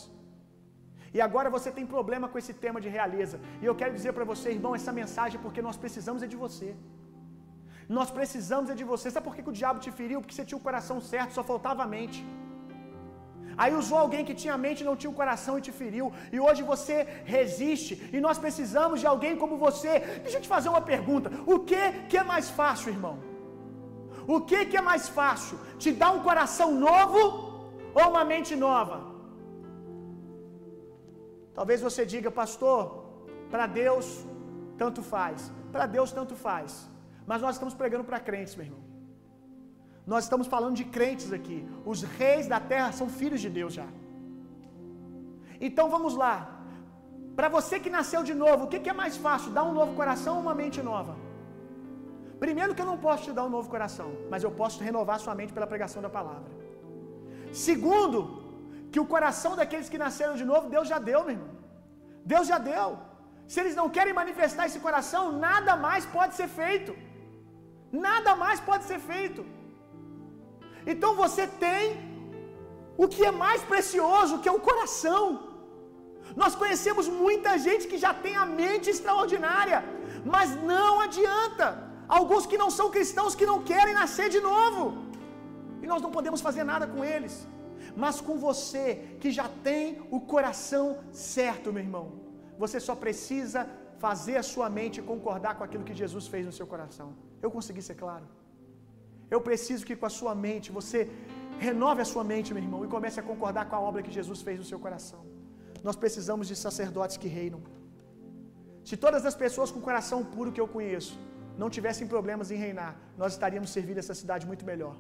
[1.17, 3.39] E agora você tem problema com esse tema de realeza.
[3.63, 6.39] E eu quero dizer para você, irmão, essa mensagem é porque nós precisamos é de
[6.45, 6.71] você.
[7.99, 9.11] Nós precisamos é de você.
[9.11, 10.21] Sabe por que, que o diabo te feriu?
[10.21, 12.21] Porque você tinha o coração certo, só faltava a mente.
[13.63, 16.07] Aí usou alguém que tinha mente não tinha o coração e te feriu.
[16.35, 16.97] E hoje você
[17.37, 17.93] resiste.
[18.17, 19.93] E nós precisamos de alguém como você.
[20.25, 21.31] Deixa eu te fazer uma pergunta.
[21.55, 23.17] O que, que é mais fácil, irmão?
[24.35, 25.57] O que, que é mais fácil?
[25.83, 27.21] Te dar um coração novo
[28.01, 28.99] ou uma mente nova?
[31.59, 32.81] Talvez você diga, pastor,
[33.53, 34.07] para Deus
[34.83, 35.53] tanto faz.
[35.75, 36.89] Para Deus tanto faz.
[37.31, 38.92] Mas nós estamos pregando para crentes, meu irmão.
[40.07, 41.59] Nós estamos falando de crentes aqui.
[41.85, 43.87] Os reis da terra são filhos de Deus já.
[45.61, 46.35] Então vamos lá.
[47.39, 49.53] Para você que nasceu de novo, o que, é mais fácil?
[49.59, 51.15] Dar um novo coração ou uma mente nova?
[52.45, 55.35] Primeiro, que eu não posso te dar um novo coração, mas eu posso renovar sua
[55.41, 56.51] mente pela pregação da palavra.
[57.53, 58.17] Segundo,
[58.93, 61.53] que o coração daqueles que nasceram de novo, Deus já deu, meu irmão.
[62.33, 62.89] Deus já deu.
[63.53, 66.93] Se eles não querem manifestar esse coração, nada mais pode ser feito.
[68.09, 69.43] Nada mais pode ser feito.
[70.87, 71.83] Então você tem
[72.97, 75.23] o que é mais precioso, que é o coração.
[76.43, 79.79] Nós conhecemos muita gente que já tem a mente extraordinária,
[80.35, 81.67] mas não adianta.
[82.19, 84.83] Alguns que não são cristãos que não querem nascer de novo.
[85.83, 87.35] E nós não podemos fazer nada com eles.
[88.03, 92.07] Mas com você que já tem o coração certo, meu irmão,
[92.59, 93.61] você só precisa
[94.05, 97.09] fazer a sua mente concordar com aquilo que Jesus fez no seu coração.
[97.45, 98.27] Eu consegui ser claro.
[99.35, 101.01] Eu preciso que com a sua mente você
[101.67, 104.41] renove a sua mente, meu irmão, e comece a concordar com a obra que Jesus
[104.47, 105.21] fez no seu coração.
[105.87, 107.61] Nós precisamos de sacerdotes que reinam.
[108.89, 111.15] Se todas as pessoas com coração puro que eu conheço
[111.61, 114.95] não tivessem problemas em reinar, nós estaríamos servindo essa cidade muito melhor.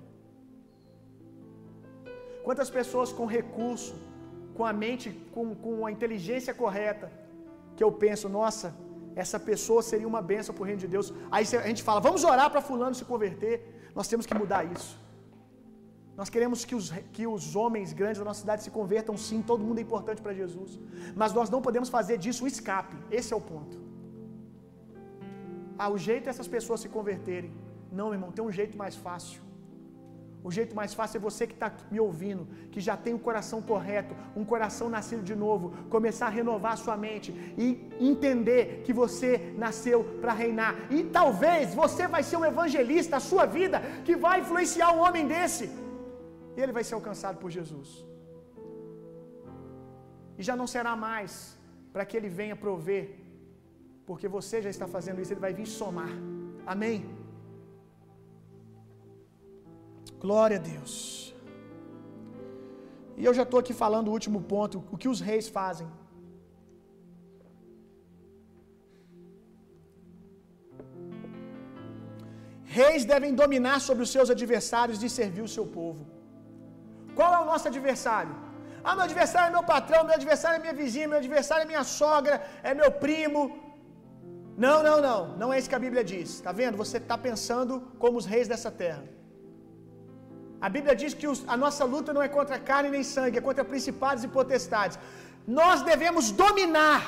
[2.46, 3.94] Quantas pessoas com recurso,
[4.56, 7.06] com a mente, com, com a inteligência correta,
[7.76, 8.68] que eu penso, nossa,
[9.24, 11.12] essa pessoa seria uma bênção para o reino de Deus.
[11.30, 13.56] Aí a gente fala, vamos orar para fulano se converter.
[13.94, 14.92] Nós temos que mudar isso.
[16.16, 19.64] Nós queremos que os, que os homens grandes da nossa cidade se convertam sim, todo
[19.64, 20.78] mundo é importante para Jesus.
[21.16, 22.96] Mas nós não podemos fazer disso um escape.
[23.10, 23.76] Esse é o ponto.
[25.78, 27.52] Ah, o jeito é essas pessoas se converterem.
[27.90, 29.40] Não, irmão, tem um jeito mais fácil.
[30.44, 33.62] O jeito mais fácil é você que está me ouvindo, que já tem o coração
[33.62, 37.66] correto, um coração nascido de novo, começar a renovar a sua mente e
[38.00, 40.74] entender que você nasceu para reinar.
[40.90, 45.26] E talvez você vai ser um evangelista, a sua vida, que vai influenciar um homem
[45.28, 45.70] desse.
[46.56, 48.04] E ele vai ser alcançado por Jesus.
[50.36, 51.56] E já não será mais
[51.92, 53.04] para que ele venha prover,
[54.04, 56.12] porque você já está fazendo isso, ele vai vir somar.
[56.66, 57.21] Amém?
[60.24, 60.94] Glória a Deus.
[63.20, 65.88] E eu já estou aqui falando o último ponto, o que os reis fazem.
[72.78, 76.04] Reis devem dominar sobre os seus adversários e servir o seu povo.
[77.16, 78.34] Qual é o nosso adversário?
[78.84, 81.84] Ah, meu adversário é meu patrão, meu adversário é minha vizinha, meu adversário é minha
[82.00, 82.36] sogra,
[82.70, 83.42] é meu primo.
[84.66, 85.20] Não, não, não.
[85.40, 86.28] Não é isso que a Bíblia diz.
[86.38, 86.80] Está vendo?
[86.84, 89.04] Você está pensando como os reis dessa terra.
[90.66, 93.48] A Bíblia diz que os, a nossa luta não é contra carne nem sangue, é
[93.48, 94.98] contra principados e potestades.
[95.60, 97.00] Nós devemos dominar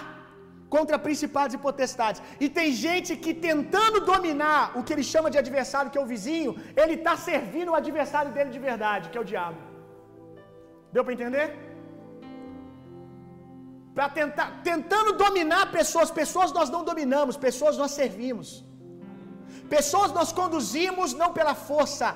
[0.75, 2.21] contra principados e potestades.
[2.45, 6.11] E tem gente que tentando dominar o que ele chama de adversário, que é o
[6.15, 6.53] vizinho,
[6.83, 9.61] ele está servindo o adversário dele de verdade, que é o diabo.
[10.95, 11.47] Deu para entender?
[13.97, 18.49] Para tentar, tentando dominar pessoas, pessoas nós não dominamos, pessoas nós servimos.
[19.77, 22.09] Pessoas nós conduzimos não pela força,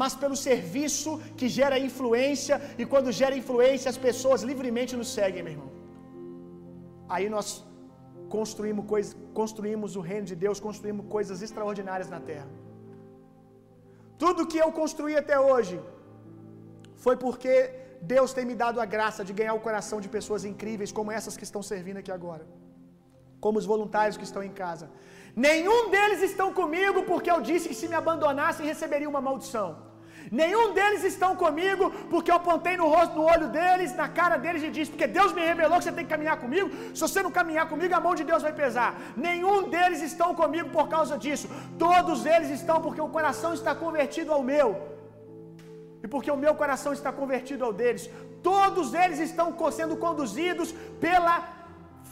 [0.00, 5.42] mas pelo serviço que gera influência, e quando gera influência, as pessoas livremente nos seguem,
[5.46, 5.70] meu irmão.
[7.14, 7.48] Aí nós
[8.36, 12.50] construímos, coisa, construímos o reino de Deus, construímos coisas extraordinárias na terra.
[14.22, 15.76] Tudo que eu construí até hoje
[17.04, 17.54] foi porque
[18.14, 21.36] Deus tem me dado a graça de ganhar o coração de pessoas incríveis como essas
[21.38, 22.44] que estão servindo aqui agora,
[23.44, 24.88] como os voluntários que estão em casa.
[25.36, 29.68] Nenhum deles estão comigo porque eu disse que se me abandonassem receberia uma maldição.
[30.30, 34.62] Nenhum deles estão comigo porque eu apontei no rosto, no olho deles, na cara deles
[34.62, 36.70] e disse: Porque Deus me revelou que você tem que caminhar comigo.
[36.94, 38.90] Se você não caminhar comigo, a mão de Deus vai pesar.
[39.16, 41.48] Nenhum deles estão comigo por causa disso.
[41.78, 44.68] Todos eles estão porque o coração está convertido ao meu.
[46.02, 48.08] E porque o meu coração está convertido ao deles.
[48.42, 51.36] Todos eles estão sendo conduzidos pela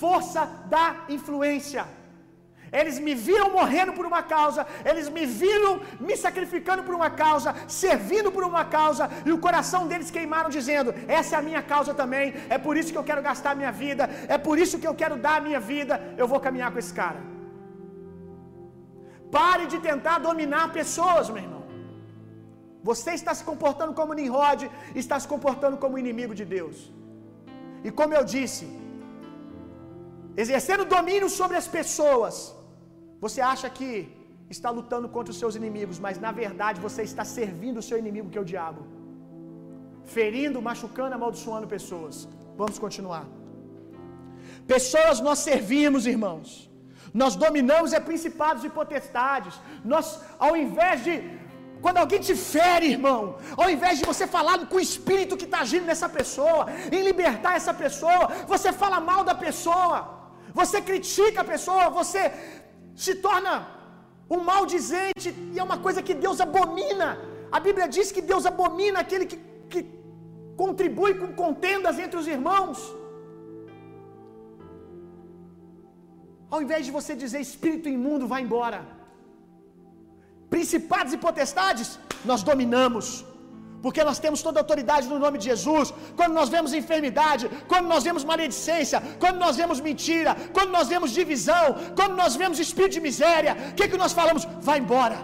[0.03, 1.85] força da influência.
[2.81, 5.73] Eles me viram morrendo por uma causa, eles me viram
[6.07, 7.51] me sacrificando por uma causa,
[7.83, 11.93] servindo por uma causa, e o coração deles queimaram dizendo: "Essa é a minha causa
[12.03, 12.27] também.
[12.57, 14.05] É por isso que eu quero gastar a minha vida,
[14.37, 16.01] é por isso que eu quero dar a minha vida.
[16.23, 17.21] Eu vou caminhar com esse cara."
[19.39, 21.63] Pare de tentar dominar pessoas, meu irmão.
[22.89, 24.63] Você está se comportando como Nimrod,
[25.03, 26.79] está se comportando como inimigo de Deus.
[27.87, 28.65] E como eu disse,
[30.43, 32.35] exercendo domínio sobre as pessoas,
[33.25, 33.91] você acha que
[34.57, 38.31] está lutando contra os seus inimigos, mas na verdade você está servindo o seu inimigo,
[38.33, 38.81] que é o diabo.
[40.17, 42.17] Ferindo, machucando, amaldiçoando pessoas.
[42.61, 43.25] Vamos continuar.
[44.75, 46.49] Pessoas nós servimos, irmãos.
[47.23, 49.55] Nós dominamos é principados e potestades.
[49.93, 50.07] Nós,
[50.47, 51.15] ao invés de
[51.85, 53.21] quando alguém te fere, irmão,
[53.63, 56.61] ao invés de você falar com o espírito que está agindo nessa pessoa,
[56.97, 59.97] em libertar essa pessoa, você fala mal da pessoa,
[60.61, 62.23] você critica a pessoa, você
[62.95, 63.67] se torna
[64.35, 67.19] um maldizente, e é uma coisa que Deus abomina.
[67.51, 69.39] A Bíblia diz que Deus abomina aquele que,
[69.69, 69.83] que
[70.57, 72.79] contribui com contendas entre os irmãos.
[76.51, 78.81] Ao invés de você dizer espírito imundo, vai embora.
[80.55, 83.07] Principados e potestades, nós dominamos
[83.85, 85.87] porque nós temos toda a autoridade no nome de Jesus.
[86.19, 91.17] Quando nós vemos enfermidade, quando nós vemos maledicência, quando nós vemos mentira, quando nós vemos
[91.21, 91.67] divisão,
[91.99, 94.45] quando nós vemos espírito de miséria, o que, que nós falamos?
[94.71, 95.19] Vai embora.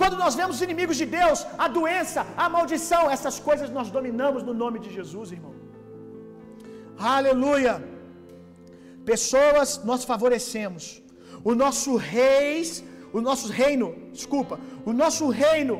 [0.00, 4.54] Quando nós vemos inimigos de Deus, a doença, a maldição, essas coisas nós dominamos no
[4.62, 5.54] nome de Jesus, irmão.
[7.16, 7.74] Aleluia.
[9.12, 10.84] Pessoas nós favorecemos.
[11.50, 12.68] O nosso reis,
[13.18, 13.86] o nosso reino,
[14.18, 14.54] desculpa,
[14.90, 15.76] o nosso reino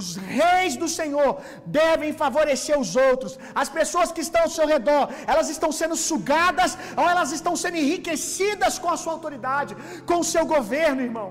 [0.00, 1.30] os reis do Senhor
[1.78, 3.32] devem favorecer os outros.
[3.62, 7.76] As pessoas que estão ao seu redor, elas estão sendo sugadas ou elas estão sendo
[7.82, 9.76] enriquecidas com a sua autoridade,
[10.10, 11.30] com o seu governo, irmão.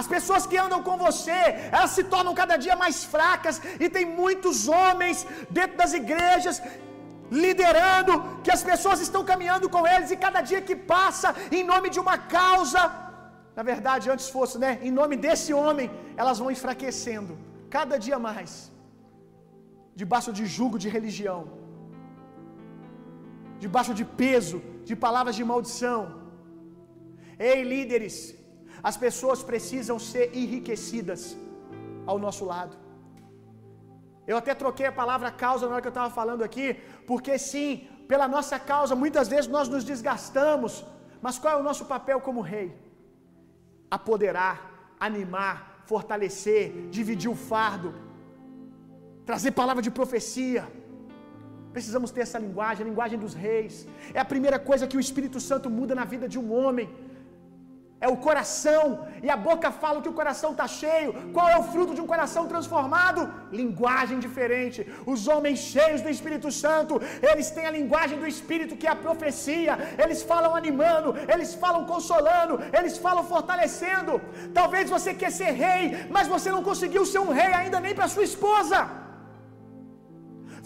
[0.00, 1.40] As pessoas que andam com você,
[1.76, 5.18] elas se tornam cada dia mais fracas e tem muitos homens
[5.58, 6.56] dentro das igrejas
[7.30, 8.14] liderando,
[8.44, 11.28] que as pessoas estão caminhando com eles e cada dia que passa,
[11.58, 12.82] em nome de uma causa,
[13.58, 17.34] na verdade, antes fosse, né, em nome desse homem, elas vão enfraquecendo
[17.76, 18.52] cada dia mais,
[20.00, 21.40] debaixo de julgo de religião,
[23.64, 24.58] debaixo de peso,
[24.88, 26.00] de palavras de maldição.
[27.48, 28.16] Ei, líderes,
[28.90, 31.22] as pessoas precisam ser enriquecidas
[32.10, 32.74] ao nosso lado.
[34.30, 36.66] Eu até troquei a palavra causa na hora que eu estava falando aqui,
[37.10, 37.68] porque sim,
[38.12, 40.72] pela nossa causa, muitas vezes nós nos desgastamos,
[41.24, 42.68] mas qual é o nosso papel como rei?
[43.98, 44.56] Apoderar,
[45.08, 46.64] animar, fortalecer,
[46.96, 47.90] dividir o fardo,
[49.28, 50.64] trazer palavra de profecia.
[51.74, 53.74] Precisamos ter essa linguagem, a linguagem dos reis.
[54.12, 56.88] É a primeira coisa que o Espírito Santo muda na vida de um homem
[58.04, 58.84] é o coração,
[59.26, 61.10] e a boca fala que o coração está cheio.
[61.36, 63.20] Qual é o fruto de um coração transformado?
[63.60, 64.78] Linguagem diferente.
[65.12, 66.94] Os homens cheios do Espírito Santo,
[67.30, 69.74] eles têm a linguagem do Espírito que é a profecia.
[70.02, 74.20] Eles falam animando, eles falam consolando, eles falam fortalecendo.
[74.60, 75.82] Talvez você quer ser rei,
[76.16, 78.80] mas você não conseguiu ser um rei ainda nem para sua esposa.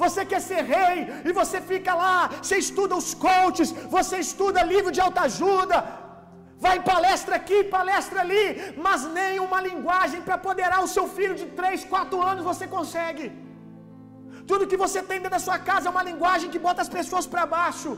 [0.02, 4.92] Você quer ser rei e você fica lá, você estuda os coaches, você estuda livro
[4.96, 5.76] de autoajuda,
[6.64, 8.44] vai palestra aqui, palestra ali,
[8.86, 13.26] mas nem uma linguagem para apoderar o seu filho de 3, 4 anos você consegue.
[14.50, 17.26] Tudo que você tem dentro da sua casa é uma linguagem que bota as pessoas
[17.32, 17.90] para baixo.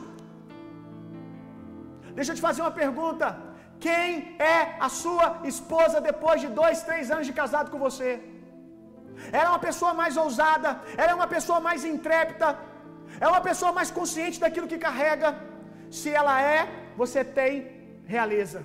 [2.17, 3.27] Deixa eu te fazer uma pergunta.
[3.87, 4.07] Quem
[4.55, 4.57] é
[4.87, 8.11] a sua esposa depois de dois, três anos de casado com você?
[9.37, 12.49] Ela é uma pessoa mais ousada, ela é uma pessoa mais intrépida,
[13.25, 15.29] é uma pessoa mais consciente daquilo que carrega.
[15.99, 16.61] Se ela é,
[17.03, 17.53] você tem
[18.15, 18.61] realeza.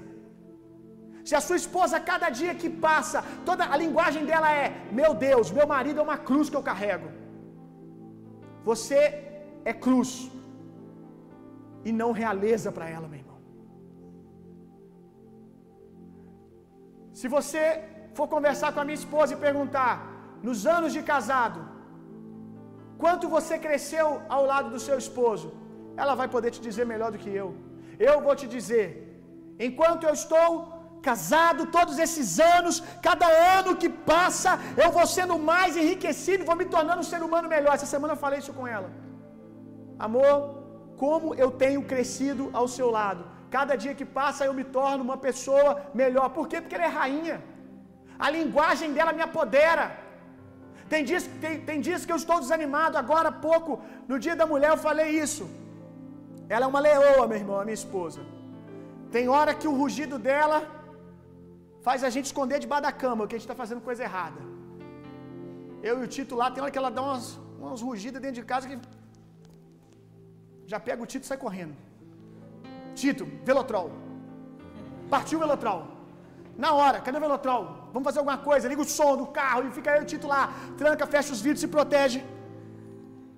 [1.27, 3.19] Se a sua esposa, cada dia que passa,
[3.49, 4.67] toda a linguagem dela é:
[4.99, 7.07] Meu Deus, meu marido é uma cruz que eu carrego.
[8.69, 8.99] Você
[9.71, 10.11] é cruz
[11.87, 13.39] e não realeza para ela, meu irmão.
[17.19, 17.61] Se você
[18.17, 19.93] for conversar com a minha esposa e perguntar,
[20.47, 21.59] nos anos de casado,
[23.03, 25.47] quanto você cresceu ao lado do seu esposo,
[26.01, 27.49] ela vai poder te dizer melhor do que eu.
[28.09, 28.89] Eu vou te dizer,
[29.68, 30.47] Enquanto eu estou
[31.08, 32.76] casado todos esses anos,
[33.08, 33.28] cada
[33.58, 34.51] ano que passa,
[34.84, 37.74] eu vou sendo mais enriquecido vou me tornando um ser humano melhor.
[37.76, 38.89] Essa semana eu falei isso com ela.
[40.08, 40.38] Amor,
[41.03, 43.24] como eu tenho crescido ao seu lado.
[43.56, 45.70] Cada dia que passa eu me torno uma pessoa
[46.01, 46.28] melhor.
[46.38, 46.60] Por quê?
[46.62, 47.38] Porque ela é rainha.
[48.26, 49.86] A linguagem dela me apodera.
[50.91, 52.97] Tem dias, tem, tem dias que eu estou desanimado.
[53.03, 53.72] Agora há pouco,
[54.10, 55.45] no dia da mulher, eu falei isso.
[56.53, 58.22] Ela é uma leoa, meu irmão, a minha esposa.
[59.16, 60.57] Tem hora que o rugido dela
[61.86, 64.39] faz a gente esconder debaixo da cama, porque a gente está fazendo coisa errada.
[65.89, 67.28] Eu e o Tito lá, tem hora que ela dá umas,
[67.61, 68.78] umas rugidas dentro de casa que
[70.72, 71.76] já pega o Tito e sai correndo.
[73.01, 73.88] Tito, Velotrol.
[75.16, 75.82] Partiu o Velotrol.
[76.66, 77.63] Na hora, cadê o Velotrol?
[77.93, 80.43] Vamos fazer alguma coisa, liga o som do carro e fica aí o Tito lá,
[80.82, 82.22] tranca, fecha os vidros, se protege.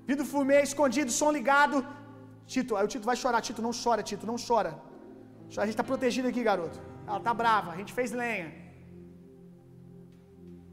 [0.09, 1.85] Vidro fumê, escondido, som ligado.
[2.53, 3.41] Tito, aí o Tito vai chorar.
[3.49, 4.73] Tito, não chora, Tito, não chora.
[5.49, 6.79] A gente está protegido aqui, garoto.
[7.07, 8.49] Ela tá brava, a gente fez lenha.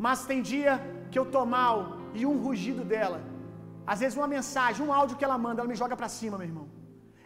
[0.06, 0.72] Mas tem dia
[1.10, 1.76] que eu tô mal
[2.18, 3.20] e um rugido dela.
[3.92, 6.48] Às vezes uma mensagem, um áudio que ela manda, ela me joga para cima, meu
[6.50, 6.66] irmão.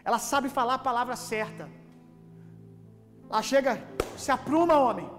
[0.03, 1.65] Ela sabe falar a palavra certa.
[3.29, 3.71] Ela chega,
[4.17, 5.09] se apruma, homem.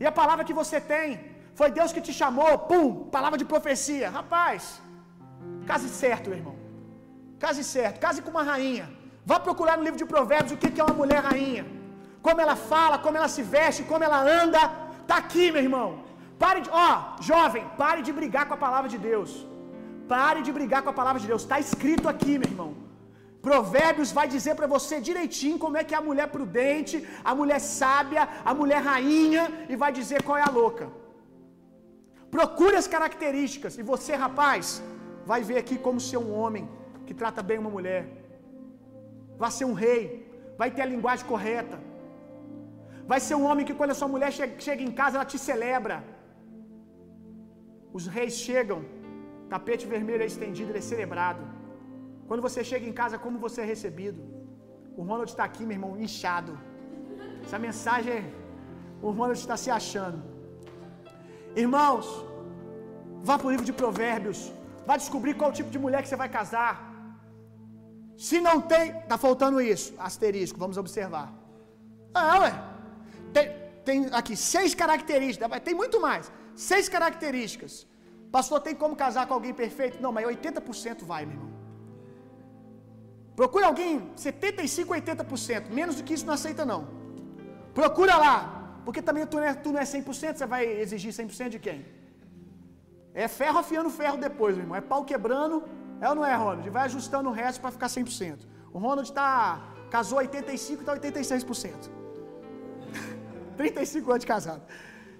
[0.00, 1.08] E a palavra que você tem,
[1.58, 2.86] foi Deus que te chamou, pum,
[3.16, 4.10] palavra de profecia.
[4.18, 4.80] Rapaz,
[5.66, 6.56] case certo, meu irmão.
[7.38, 8.86] Case certo, case com uma rainha.
[9.30, 11.64] Vá procurar no livro de Provérbios o que é uma mulher rainha.
[12.26, 14.60] Como ela fala, como ela se veste, como ela anda.
[15.02, 15.88] Está aqui, meu irmão.
[16.44, 16.92] Pare de, ó,
[17.30, 19.30] jovem, pare de brigar com a palavra de Deus.
[20.14, 21.42] Pare de brigar com a palavra de Deus.
[21.44, 22.70] Está escrito aqui, meu irmão.
[23.46, 26.96] Provérbios vai dizer para você direitinho como é que é a mulher prudente,
[27.30, 30.86] a mulher sábia, a mulher rainha e vai dizer qual é a louca.
[32.36, 34.82] Procure as características e você, rapaz,
[35.30, 36.64] vai ver aqui como ser um homem
[37.06, 38.02] que trata bem uma mulher.
[39.42, 40.02] Vai ser um rei,
[40.60, 41.78] vai ter a linguagem correta.
[43.10, 45.38] Vai ser um homem que quando a sua mulher chega, chega em casa, ela te
[45.48, 45.96] celebra.
[47.96, 48.78] Os reis chegam,
[49.52, 51.42] tapete vermelho é estendido, ele é celebrado.
[52.28, 54.20] Quando você chega em casa, como você é recebido?
[54.98, 56.52] O Ronald está aqui, meu irmão, inchado.
[57.44, 58.18] Essa mensagem,
[59.00, 60.20] o Ronald está se achando.
[61.64, 62.06] Irmãos,
[63.28, 64.40] vá para o livro de Provérbios.
[64.88, 66.74] Vá descobrir qual tipo de mulher que você vai casar.
[68.16, 69.94] Se não tem, tá faltando isso.
[69.98, 71.32] Asterisco, vamos observar.
[72.14, 72.52] Ah, ué.
[73.32, 73.50] Tem,
[73.84, 76.32] tem aqui seis características, tem muito mais.
[76.54, 77.86] Seis características.
[78.32, 80.00] Pastor, tem como casar com alguém perfeito?
[80.00, 81.52] Não, mas 80% vai, meu irmão.
[83.36, 85.68] Procura alguém 75, 80%.
[85.70, 86.88] Menos do que isso não aceita, não.
[87.74, 88.80] Procura lá.
[88.84, 91.84] Porque também tu não é, tu não é 100%, você vai exigir 100% de quem?
[93.12, 94.76] É ferro afiando ferro depois, meu irmão.
[94.76, 95.62] É pau quebrando.
[96.00, 96.68] É ou não é, Ronald?
[96.70, 98.46] Vai ajustando o resto para ficar 100%.
[98.72, 101.90] O Ronald tá casou 85 e tá 86%.
[103.56, 104.62] 35 anos de casado.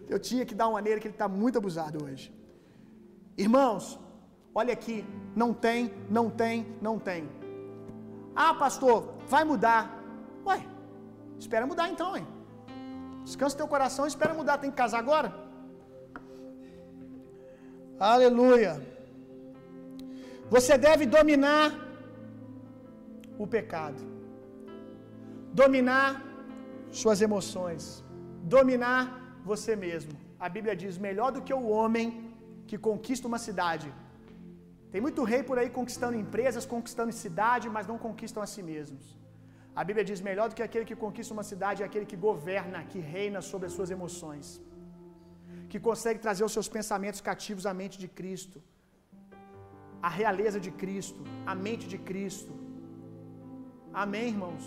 [0.09, 2.35] Eu tinha que dar uma nele que ele está muito abusado hoje.
[3.37, 3.99] Irmãos,
[4.55, 5.05] olha aqui,
[5.35, 7.29] não tem, não tem, não tem.
[8.35, 9.99] Ah, pastor, vai mudar.
[10.47, 10.65] Ué,
[11.39, 12.27] espera mudar então, hein?
[13.25, 14.59] Descansa teu coração, espera mudar.
[14.59, 15.35] Tem que casar agora?
[17.99, 18.96] Aleluia.
[20.55, 21.67] Você deve dominar
[23.45, 24.01] o pecado,
[25.61, 26.09] dominar
[27.01, 27.83] suas emoções,
[28.57, 29.03] dominar
[29.51, 30.15] você mesmo.
[30.47, 32.07] A Bíblia diz: melhor do que o homem
[32.69, 33.89] que conquista uma cidade.
[34.93, 39.05] Tem muito rei por aí conquistando empresas, conquistando cidade, mas não conquistam a si mesmos.
[39.81, 42.85] A Bíblia diz: melhor do que aquele que conquista uma cidade é aquele que governa,
[42.93, 44.47] que reina sobre as suas emoções,
[45.73, 48.59] que consegue trazer os seus pensamentos cativos à mente de Cristo,
[50.07, 52.53] a realeza de Cristo, a mente de Cristo.
[54.03, 54.65] Amém, irmãos?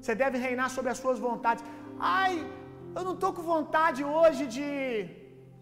[0.00, 1.64] Você deve reinar sobre as suas vontades.
[2.18, 2.32] Ai,
[2.96, 4.66] eu não estou com vontade hoje de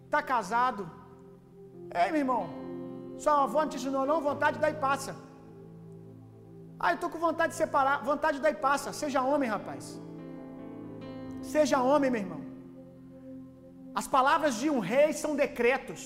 [0.07, 0.83] estar tá casado.
[2.03, 2.43] Ei, meu irmão,
[3.23, 5.13] sua avó não te ensinou não, vontade daí passa.
[6.83, 8.93] Ah, eu estou com vontade de separar, vontade daí passa.
[9.03, 9.85] Seja homem, rapaz.
[11.55, 12.43] Seja homem, meu irmão.
[14.03, 16.03] As palavras de um rei são decretos.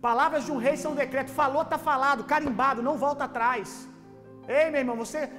[0.00, 1.34] Palavras de um rei são decretos.
[1.34, 3.88] Falou, está falado, carimbado, não volta atrás.
[4.48, 5.30] Ei, meu irmão, você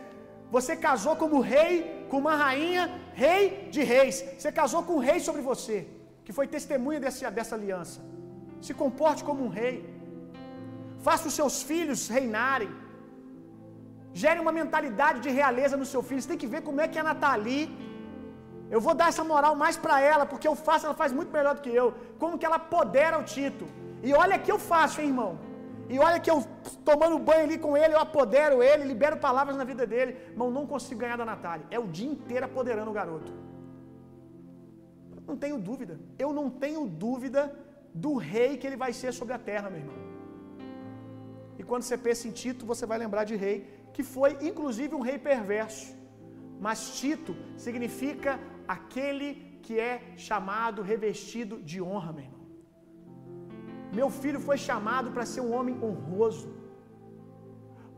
[0.56, 1.72] você casou como rei,
[2.10, 2.84] com uma rainha,
[3.14, 4.24] rei de reis.
[4.38, 5.78] Você casou com um rei sobre você,
[6.26, 8.00] que foi testemunha desse, dessa aliança.
[8.66, 9.76] Se comporte como um rei.
[11.08, 12.70] Faça os seus filhos reinarem.
[14.22, 16.22] Gere uma mentalidade de realeza no seu filho.
[16.22, 17.66] Você tem que ver como é que a Nathalie.
[18.76, 21.54] Eu vou dar essa moral mais para ela, porque eu faço, ela faz muito melhor
[21.56, 21.94] do que eu.
[22.22, 23.68] Como que ela podera o Tito.
[24.04, 25.40] E olha que eu faço, hein, irmão.
[25.90, 26.40] E olha que eu
[26.84, 30.18] tomando banho ali com ele, eu apodero ele, libero palavras na vida dele.
[30.32, 31.66] Irmão, não consigo ganhar da Natália.
[31.72, 33.32] É o dia inteiro apoderando o garoto.
[35.26, 36.00] Não tenho dúvida.
[36.18, 37.42] Eu não tenho dúvida
[37.94, 39.96] do rei que ele vai ser sobre a terra, meu irmão.
[41.60, 43.58] E quando você pensa em Tito, você vai lembrar de rei,
[43.94, 45.96] que foi inclusive um rei perverso.
[46.60, 49.30] Mas Tito significa aquele
[49.64, 52.37] que é chamado, revestido de honra, meu irmão.
[53.92, 56.50] Meu filho foi chamado para ser um homem honroso,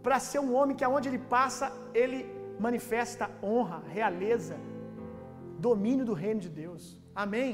[0.04, 2.20] para ser um homem que aonde ele passa, ele
[2.60, 4.56] manifesta honra, realeza,
[5.58, 6.98] domínio do reino de Deus.
[7.16, 7.52] Amém.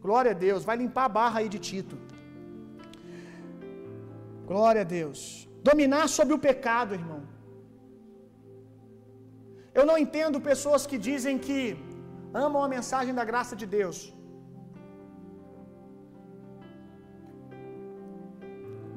[0.00, 0.64] Glória a Deus.
[0.64, 1.96] Vai limpar a barra aí de Tito.
[4.46, 5.48] Glória a Deus.
[5.62, 7.20] Dominar sobre o pecado, irmão.
[9.78, 11.58] Eu não entendo pessoas que dizem que
[12.44, 13.98] amam a mensagem da graça de Deus,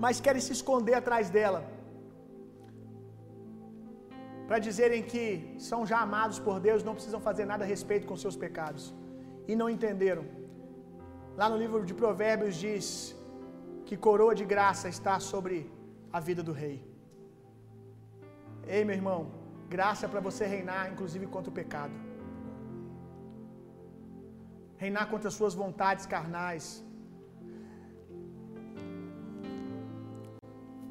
[0.04, 1.62] mas querem se esconder atrás dela,
[4.48, 5.24] para dizerem que
[5.68, 8.84] são já amados por Deus, não precisam fazer nada a respeito com seus pecados,
[9.52, 10.26] e não entenderam.
[11.40, 12.86] Lá no livro de Provérbios diz
[13.88, 15.56] que coroa de graça está sobre
[16.18, 16.78] a vida do rei.
[18.76, 19.20] Ei, meu irmão,
[19.78, 21.96] graça para você reinar, inclusive contra o pecado,
[24.84, 26.66] reinar contra as suas vontades carnais,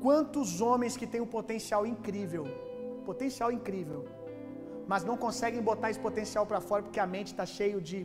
[0.04, 2.44] Quantos homens que têm um potencial incrível,
[3.10, 4.00] potencial incrível,
[4.90, 8.00] mas não conseguem botar esse potencial para fora porque a mente está cheio de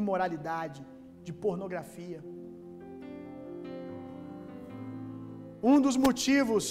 [0.00, 0.80] imoralidade,
[1.26, 2.20] de pornografia.
[5.70, 6.66] Um dos motivos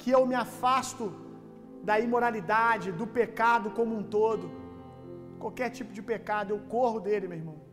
[0.00, 1.06] que eu me afasto
[1.82, 4.50] da imoralidade, do pecado como um todo,
[5.38, 7.67] qualquer tipo de pecado, eu corro dele, meu irmão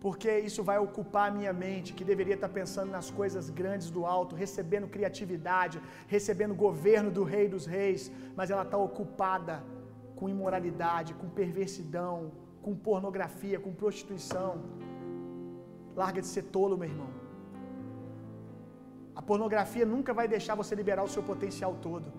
[0.00, 4.06] porque isso vai ocupar a minha mente, que deveria estar pensando nas coisas grandes do
[4.06, 9.62] alto, recebendo criatividade, recebendo governo do Rei dos Reis, mas ela está ocupada
[10.16, 12.32] com imoralidade, com perversidão,
[12.62, 14.62] com pornografia, com prostituição.
[15.94, 17.10] Larga de ser tolo, meu irmão.
[19.14, 22.10] A pornografia nunca vai deixar você liberar o seu potencial todo.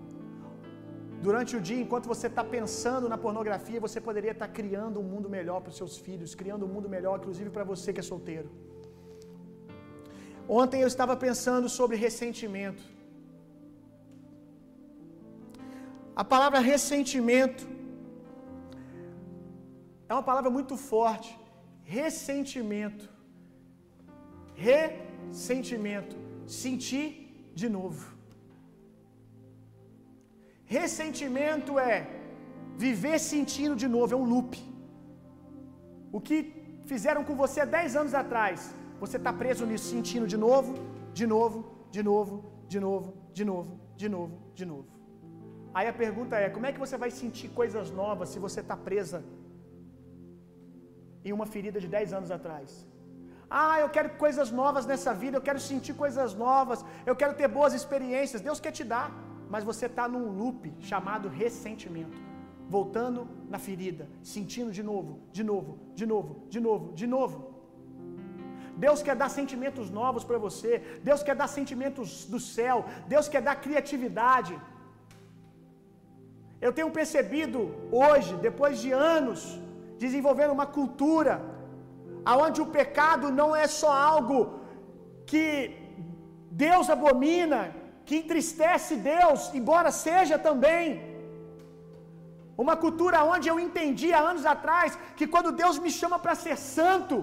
[1.26, 5.08] Durante o dia, enquanto você está pensando na pornografia, você poderia estar tá criando um
[5.12, 8.06] mundo melhor para os seus filhos, criando um mundo melhor, inclusive para você que é
[8.12, 8.50] solteiro.
[10.48, 12.82] Ontem eu estava pensando sobre ressentimento.
[16.22, 17.64] A palavra ressentimento
[20.08, 21.30] é uma palavra muito forte.
[21.84, 23.08] Ressentimento.
[24.54, 26.16] Ressentimento.
[26.46, 27.06] Sentir
[27.54, 28.11] de novo.
[30.76, 31.94] Ressentimento é
[32.84, 34.52] viver sentindo de novo, é um loop.
[36.16, 36.36] O que
[36.90, 38.58] fizeram com você há 10 anos atrás,
[39.02, 40.72] você está preso nisso, sentindo de novo,
[41.18, 41.58] de novo,
[41.96, 42.34] de novo,
[42.72, 43.08] de novo,
[43.38, 43.70] de novo,
[44.02, 44.88] de novo, de novo.
[45.76, 48.76] Aí a pergunta é: como é que você vai sentir coisas novas se você está
[48.88, 49.18] presa
[51.26, 52.70] em uma ferida de 10 anos atrás?
[53.62, 56.80] Ah, eu quero coisas novas nessa vida, eu quero sentir coisas novas,
[57.10, 58.46] eu quero ter boas experiências.
[58.48, 59.08] Deus quer te dar,
[59.52, 60.60] mas você está num loop
[60.90, 62.18] chamado ressentimento
[62.74, 63.20] voltando
[63.52, 64.04] na ferida,
[64.34, 67.38] sentindo de novo, de novo, de novo, de novo, de novo.
[68.84, 70.70] Deus quer dar sentimentos novos para você.
[71.08, 72.76] Deus quer dar sentimentos do céu.
[73.14, 74.54] Deus quer dar criatividade.
[76.66, 77.60] Eu tenho percebido
[78.04, 79.40] hoje, depois de anos,
[80.04, 81.34] desenvolvendo uma cultura
[82.32, 84.38] aonde o pecado não é só algo
[85.30, 85.46] que
[86.64, 87.60] Deus abomina,
[88.06, 90.86] que entristece Deus, embora seja também.
[92.64, 96.56] Uma cultura onde eu entendi há anos atrás que quando Deus me chama para ser
[96.74, 97.16] santo,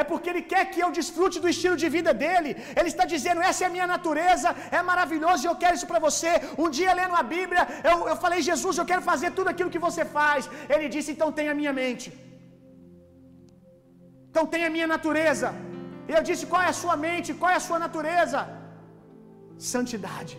[0.00, 2.50] é porque Ele quer que eu desfrute do estilo de vida dele.
[2.78, 6.04] Ele está dizendo: essa é a minha natureza, é maravilhoso e eu quero isso para
[6.06, 6.32] você.
[6.62, 9.84] Um dia, lendo a Bíblia, eu, eu falei: Jesus, eu quero fazer tudo aquilo que
[9.88, 10.50] você faz.
[10.74, 12.08] Ele disse: então tenha a minha mente.
[14.30, 15.50] Então tenha a minha natureza.
[16.08, 17.36] E eu disse: qual é a sua mente?
[17.40, 18.40] Qual é a sua natureza?
[19.58, 20.34] Santidade.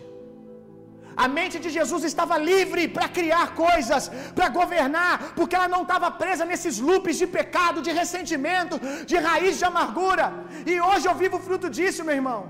[1.24, 4.04] A mente de Jesus estava livre para criar coisas,
[4.36, 8.76] para governar, porque ela não estava presa nesses loops de pecado, de ressentimento,
[9.10, 10.26] de raiz de amargura.
[10.72, 12.40] E hoje eu vivo fruto disso, meu irmão.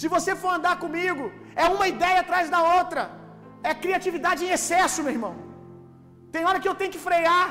[0.00, 1.24] Se você for andar comigo,
[1.64, 3.02] é uma ideia atrás da outra.
[3.70, 5.34] É criatividade em excesso, meu irmão.
[6.34, 7.46] Tem hora que eu tenho que frear.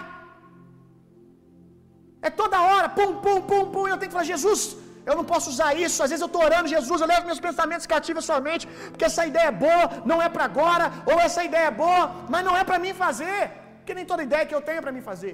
[2.27, 4.61] É toda hora, pum, pum, pum, pum, eu tenho que falar, Jesus,
[5.09, 5.97] eu não posso usar isso.
[6.03, 9.07] Às vezes eu estou orando, Jesus, eu levo meus pensamentos cativos à sua mente, porque
[9.09, 12.03] essa ideia é boa, não é para agora, ou essa ideia é boa,
[12.33, 13.41] mas não é para mim fazer,
[13.77, 15.33] porque nem toda ideia que eu tenho é para mim fazer.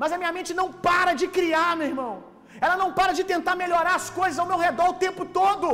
[0.00, 2.14] Mas a minha mente não para de criar, meu irmão.
[2.64, 5.68] Ela não para de tentar melhorar as coisas ao meu redor o tempo todo.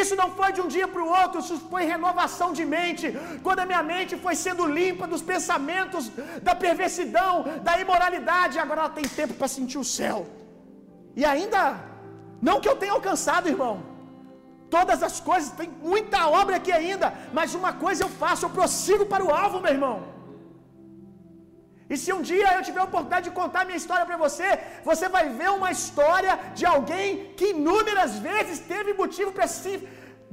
[0.00, 3.06] Isso não foi de um dia para o outro, isso foi renovação de mente.
[3.46, 6.04] Quando a minha mente foi sendo limpa dos pensamentos
[6.48, 7.32] da perversidão,
[7.68, 10.18] da imoralidade, agora ela tem tempo para sentir o céu.
[11.16, 11.62] E ainda,
[12.48, 13.74] não que eu tenha alcançado, irmão.
[14.76, 19.04] Todas as coisas, tem muita obra aqui ainda, mas uma coisa eu faço, eu prossigo
[19.12, 19.96] para o alvo, meu irmão.
[21.92, 24.48] E se um dia eu tiver a oportunidade de contar minha história para você,
[24.88, 27.06] você vai ver uma história de alguém
[27.38, 29.72] que inúmeras vezes teve motivo para se,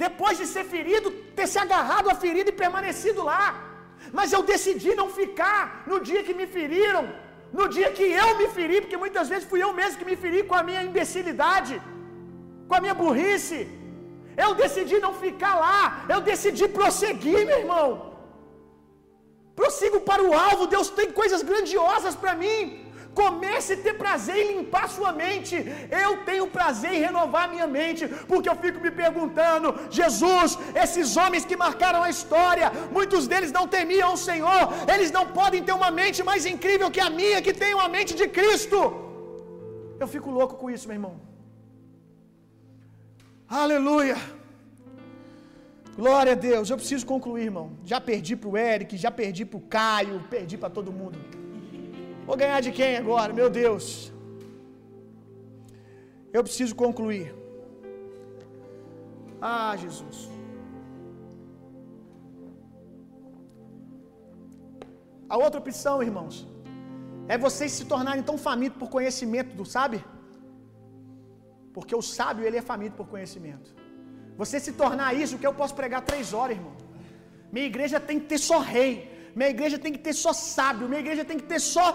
[0.06, 3.46] depois de ser ferido, ter se agarrado à ferida e permanecido lá.
[4.18, 7.04] Mas eu decidi não ficar no dia que me feriram,
[7.54, 10.44] no dia que eu me feri, porque muitas vezes fui eu mesmo que me feri
[10.44, 11.82] com a minha imbecilidade,
[12.68, 13.60] com a minha burrice.
[14.46, 17.88] Eu decidi não ficar lá, eu decidi prosseguir, meu irmão.
[19.56, 22.87] Prossigo para o alvo, Deus tem coisas grandiosas para mim.
[23.20, 25.56] Comece a ter prazer em limpar sua mente.
[26.04, 29.68] Eu tenho prazer em renovar minha mente, porque eu fico me perguntando:
[30.00, 30.52] Jesus,
[30.84, 32.68] esses homens que marcaram a história,
[32.98, 34.64] muitos deles não temiam o Senhor,
[34.94, 38.14] eles não podem ter uma mente mais incrível que a minha, que tem uma mente
[38.22, 38.80] de Cristo.
[40.02, 41.16] Eu fico louco com isso, meu irmão.
[43.64, 44.18] Aleluia.
[46.02, 46.70] Glória a Deus.
[46.70, 47.68] Eu preciso concluir, irmão.
[47.92, 51.18] Já perdi para o Eric, já perdi para o Caio, perdi para todo mundo.
[52.28, 53.32] Vou ganhar de quem agora?
[53.40, 53.86] Meu Deus.
[56.36, 57.28] Eu preciso concluir.
[59.42, 60.18] Ah, Jesus.
[65.34, 66.36] A outra opção, irmãos,
[67.34, 70.04] é vocês se tornarem tão famintos por conhecimento, do sabe?
[71.76, 73.74] Porque o sábio, ele é faminto por conhecimento.
[74.42, 76.76] Você se tornar isso, que eu posso pregar três horas, irmão.
[77.54, 78.92] Minha igreja tem que ter só rei.
[79.40, 80.90] Minha igreja tem que ter só sábio.
[80.90, 81.86] Minha igreja tem que ter só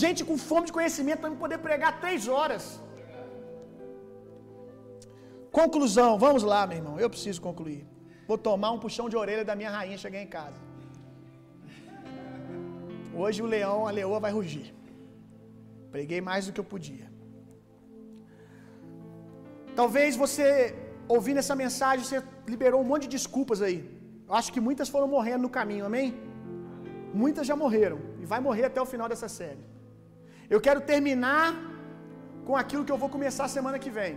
[0.00, 2.64] gente com fome de conhecimento para poder pregar três horas.
[5.60, 6.94] Conclusão, vamos lá, meu irmão.
[6.98, 7.80] Eu preciso concluir.
[8.26, 10.60] Vou tomar um puxão de orelha da minha rainha chegar em casa.
[13.22, 14.68] Hoje o leão, a leoa vai rugir.
[15.94, 17.06] Preguei mais do que eu podia.
[19.80, 20.46] Talvez você
[21.16, 23.78] ouvindo essa mensagem, você liberou um monte de desculpas aí.
[24.26, 26.08] Eu acho que muitas foram morrendo no caminho, amém?
[27.22, 29.71] Muitas já morreram e vai morrer até o final dessa série.
[30.54, 31.48] Eu quero terminar
[32.46, 34.14] com aquilo que eu vou começar semana que vem.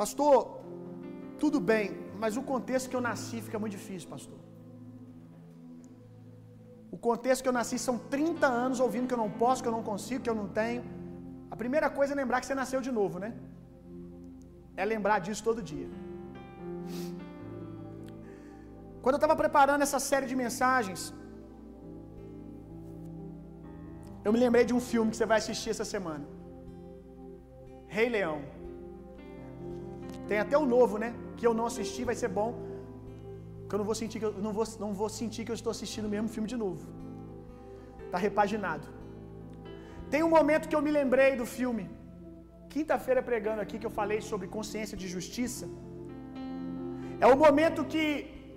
[0.00, 0.34] Pastor,
[1.42, 1.86] tudo bem,
[2.22, 4.40] mas o contexto que eu nasci fica muito difícil, pastor.
[6.96, 9.76] O contexto que eu nasci são 30 anos ouvindo que eu não posso, que eu
[9.78, 10.84] não consigo, que eu não tenho.
[11.54, 13.32] A primeira coisa é lembrar que você nasceu de novo, né?
[14.82, 15.88] É lembrar disso todo dia.
[19.02, 21.02] Quando eu estava preparando essa série de mensagens,
[24.24, 26.24] eu me lembrei de um filme que você vai assistir essa semana.
[27.96, 28.38] Rei Leão.
[30.28, 31.10] Tem até o novo, né?
[31.38, 32.50] Que eu não assisti, vai ser bom.
[33.66, 35.72] Que eu não vou sentir que eu não vou, não vou sentir que eu estou
[35.76, 36.84] assistindo o mesmo filme de novo.
[38.12, 38.86] Tá repaginado.
[40.12, 41.84] Tem um momento que eu me lembrei do filme.
[42.74, 45.66] Quinta-feira pregando aqui que eu falei sobre consciência de justiça.
[47.24, 48.06] É o momento que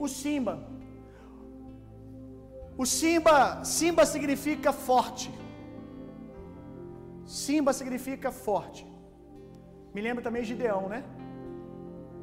[0.06, 0.56] o Simba
[2.84, 5.28] o Simba, Simba significa forte.
[7.28, 8.82] Simba significa forte.
[9.94, 11.04] Me lembra também Gideão, né?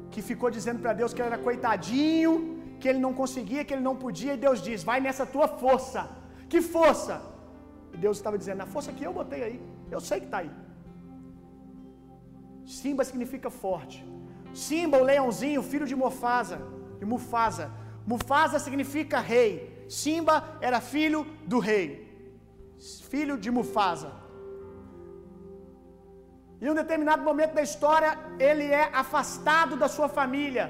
[0.09, 2.33] Que ficou dizendo para Deus que ele era coitadinho,
[2.79, 6.09] que ele não conseguia, que ele não podia, e Deus diz: Vai nessa tua força.
[6.49, 7.21] Que força?
[7.93, 9.61] E Deus estava dizendo: Na força que eu botei aí,
[9.91, 10.51] eu sei que está aí.
[12.65, 14.03] Simba significa forte.
[14.53, 16.59] Simba, o leãozinho, filho de Mufasa,
[16.99, 17.71] de Mufasa.
[18.07, 19.85] Mufasa significa rei.
[19.87, 21.87] Simba era filho do rei,
[23.13, 24.24] filho de Mufasa.
[26.61, 30.65] Em um determinado momento da história, ele é afastado da sua família.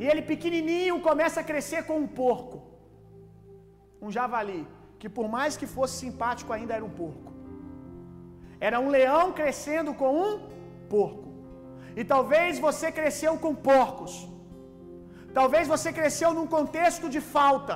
[0.00, 2.58] E ele, pequenininho, começa a crescer com um porco,
[4.04, 4.62] um javali,
[5.00, 7.32] que por mais que fosse simpático, ainda era um porco.
[8.68, 10.32] Era um leão crescendo com um
[10.94, 11.28] porco.
[12.00, 14.14] E talvez você cresceu com porcos.
[15.38, 17.74] Talvez você cresceu num contexto de falta,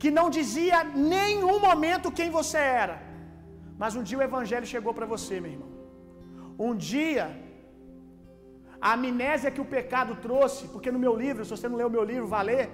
[0.00, 0.78] que não dizia
[1.14, 2.96] nenhum momento quem você era.
[3.82, 5.77] Mas um dia o evangelho chegou para você, meu irmão.
[6.66, 7.24] Um dia,
[8.80, 11.96] a amnésia que o pecado trouxe, porque no meu livro, se você não leu o
[11.96, 12.64] meu livro, vá ler,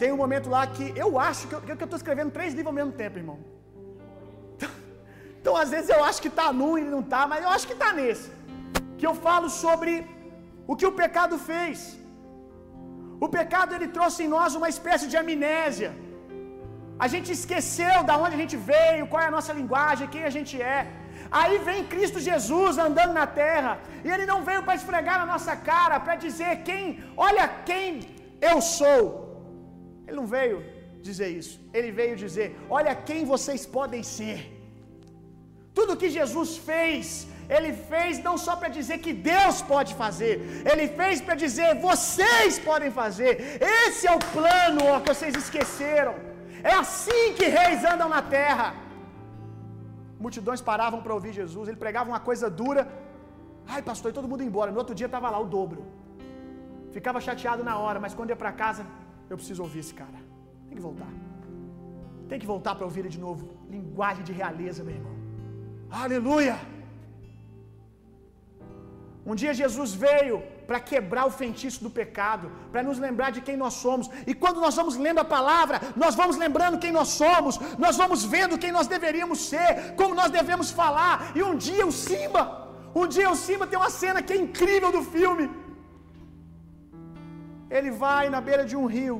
[0.00, 2.78] tem um momento lá que eu acho que eu, que eu escrevendo três livros ao
[2.80, 3.38] mesmo tempo, irmão.
[5.40, 7.76] Então, às vezes eu acho que está num e não está, mas eu acho que
[7.78, 8.28] está nesse.
[8.98, 9.92] Que eu falo sobre
[10.70, 11.78] o que o pecado fez.
[13.24, 15.90] O pecado ele trouxe em nós uma espécie de amnésia.
[17.04, 20.32] A gente esqueceu da onde a gente veio, qual é a nossa linguagem, quem a
[20.36, 20.80] gente é.
[21.40, 23.72] Aí vem Cristo Jesus andando na terra,
[24.04, 26.82] e ele não veio para esfregar na nossa cara, para dizer quem,
[27.28, 27.86] olha quem
[28.50, 29.04] eu sou.
[30.06, 30.58] Ele não veio
[31.08, 31.54] dizer isso.
[31.76, 32.48] Ele veio dizer:
[32.78, 34.38] olha quem vocês podem ser.
[35.78, 37.04] Tudo que Jesus fez,
[37.56, 40.34] ele fez não só para dizer que Deus pode fazer,
[40.70, 43.32] ele fez para dizer vocês podem fazer.
[43.78, 46.14] Esse é o plano ó, que vocês esqueceram.
[46.62, 48.66] É assim que reis andam na terra.
[50.24, 52.82] Multidões paravam para ouvir Jesus, ele pregava uma coisa dura.
[53.74, 54.70] Ai, pastor, e todo mundo embora.
[54.74, 55.82] No outro dia estava lá o dobro.
[56.96, 58.82] Ficava chateado na hora, mas quando ia para casa,
[59.30, 60.18] eu preciso ouvir esse cara.
[60.68, 61.12] Tem que voltar.
[62.30, 63.44] Tem que voltar para ouvir ele de novo.
[63.76, 65.16] Linguagem de realeza, meu irmão.
[66.02, 66.56] Aleluia!
[69.30, 70.36] Um dia Jesus veio
[70.66, 74.08] para quebrar o feitiço do pecado, para nos lembrar de quem nós somos.
[74.26, 78.24] E quando nós vamos lendo a palavra, nós vamos lembrando quem nós somos, nós vamos
[78.24, 81.32] vendo quem nós deveríamos ser, como nós devemos falar.
[81.36, 82.42] E um dia o Simba,
[82.94, 85.46] um dia o Simba tem uma cena que é incrível do filme.
[87.76, 89.18] Ele vai na beira de um rio,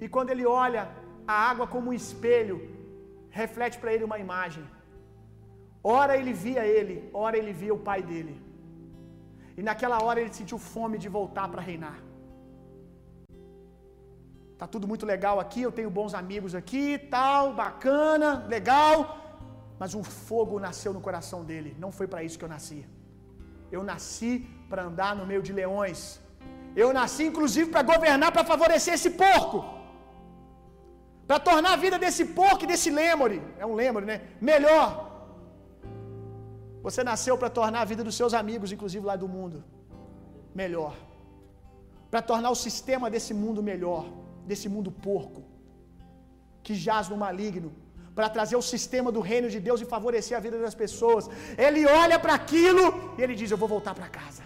[0.00, 0.82] e quando ele olha
[1.26, 2.56] a água como um espelho,
[3.30, 4.64] reflete para ele uma imagem.
[5.82, 8.34] Ora ele via ele, ora ele via o pai dele.
[9.58, 11.98] E naquela hora ele sentiu fome de voltar para reinar.
[14.60, 18.96] Tá tudo muito legal aqui, eu tenho bons amigos aqui, tal, bacana, legal.
[19.78, 21.76] Mas um fogo nasceu no coração dele.
[21.78, 22.80] Não foi para isso que eu nasci.
[23.70, 24.32] Eu nasci
[24.68, 26.20] para andar no meio de leões.
[26.82, 29.58] Eu nasci inclusive para governar, para favorecer esse porco.
[31.26, 34.22] Para tornar a vida desse porco e desse lemure, é um lemure, né?
[34.40, 35.13] Melhor.
[36.86, 39.58] Você nasceu para tornar a vida dos seus amigos, inclusive lá do mundo,
[40.62, 40.94] melhor.
[42.10, 44.04] Para tornar o sistema desse mundo melhor,
[44.50, 45.42] desse mundo porco,
[46.66, 47.70] que jaz no maligno,
[48.14, 51.24] para trazer o sistema do reino de Deus e favorecer a vida das pessoas.
[51.66, 52.84] Ele olha para aquilo
[53.18, 54.44] e ele diz: Eu vou voltar para casa.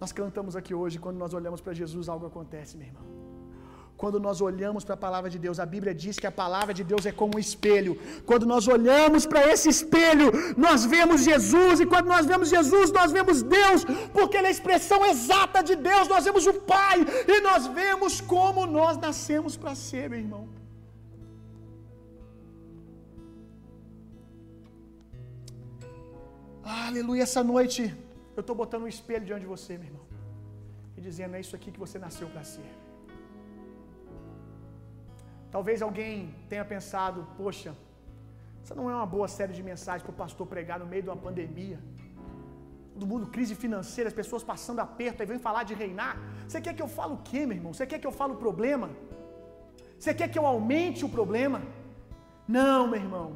[0.00, 3.25] Nós cantamos aqui hoje, quando nós olhamos para Jesus, algo acontece, meu irmão.
[4.00, 6.84] Quando nós olhamos para a palavra de Deus, a Bíblia diz que a palavra de
[6.90, 7.92] Deus é como um espelho.
[8.30, 10.26] Quando nós olhamos para esse espelho,
[10.64, 13.80] nós vemos Jesus, e quando nós vemos Jesus, nós vemos Deus,
[14.16, 16.12] porque Ele é a expressão exata de Deus.
[16.14, 16.98] Nós vemos o Pai,
[17.34, 20.44] e nós vemos como nós nascemos para ser, meu irmão.
[26.88, 27.80] Aleluia, essa noite
[28.36, 30.06] eu estou botando um espelho diante de você, meu irmão,
[30.96, 32.70] e dizendo: é isso aqui que você nasceu para ser.
[35.56, 36.14] Talvez alguém
[36.50, 37.70] tenha pensado: poxa,
[38.62, 41.08] essa não é uma boa série de mensagens para o pastor pregar no meio de
[41.10, 41.78] uma pandemia.
[43.00, 46.14] do mundo crise financeira, as pessoas passando aperto, aí vem falar de reinar.
[46.46, 47.72] Você quer que eu fale o quê, meu irmão?
[47.72, 48.88] Você quer que eu fale o problema?
[49.98, 51.58] Você quer que eu aumente o problema?
[52.56, 53.26] Não, meu irmão.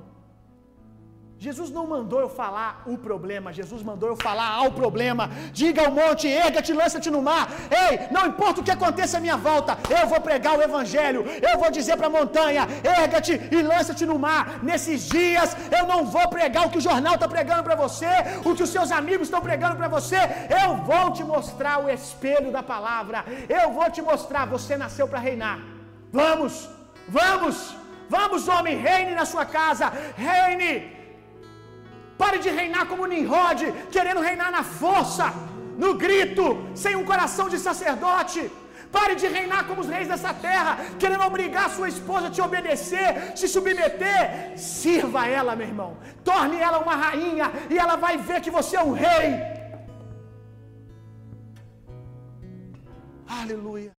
[1.45, 5.31] Jesus não mandou eu falar o problema, Jesus mandou eu falar ao problema.
[5.61, 7.49] Diga ao monte, erga-te, lança-te no mar.
[7.85, 11.25] Ei, não importa o que aconteça à minha volta, eu vou pregar o evangelho.
[11.51, 14.63] Eu vou dizer para a montanha, erga-te e lança-te no mar.
[14.63, 18.13] Nesses dias eu não vou pregar o que o jornal está pregando para você,
[18.45, 20.21] o que os seus amigos estão pregando para você.
[20.63, 23.25] Eu vou te mostrar o espelho da palavra.
[23.49, 25.59] Eu vou te mostrar, você nasceu para reinar.
[26.13, 26.69] Vamos,
[27.09, 27.75] vamos,
[28.11, 31.00] vamos, homem, reine na sua casa, reine.
[32.23, 33.61] Pare de reinar como Nimrod,
[33.95, 35.27] querendo reinar na força,
[35.83, 36.45] no grito,
[36.83, 38.41] sem um coração de sacerdote.
[38.97, 43.09] Pare de reinar como os reis dessa terra, querendo obrigar sua esposa a te obedecer,
[43.39, 44.53] se submeter.
[44.57, 45.97] Sirva ela, meu irmão.
[46.25, 49.29] Torne ela uma rainha e ela vai ver que você é um rei.
[53.41, 54.00] Aleluia.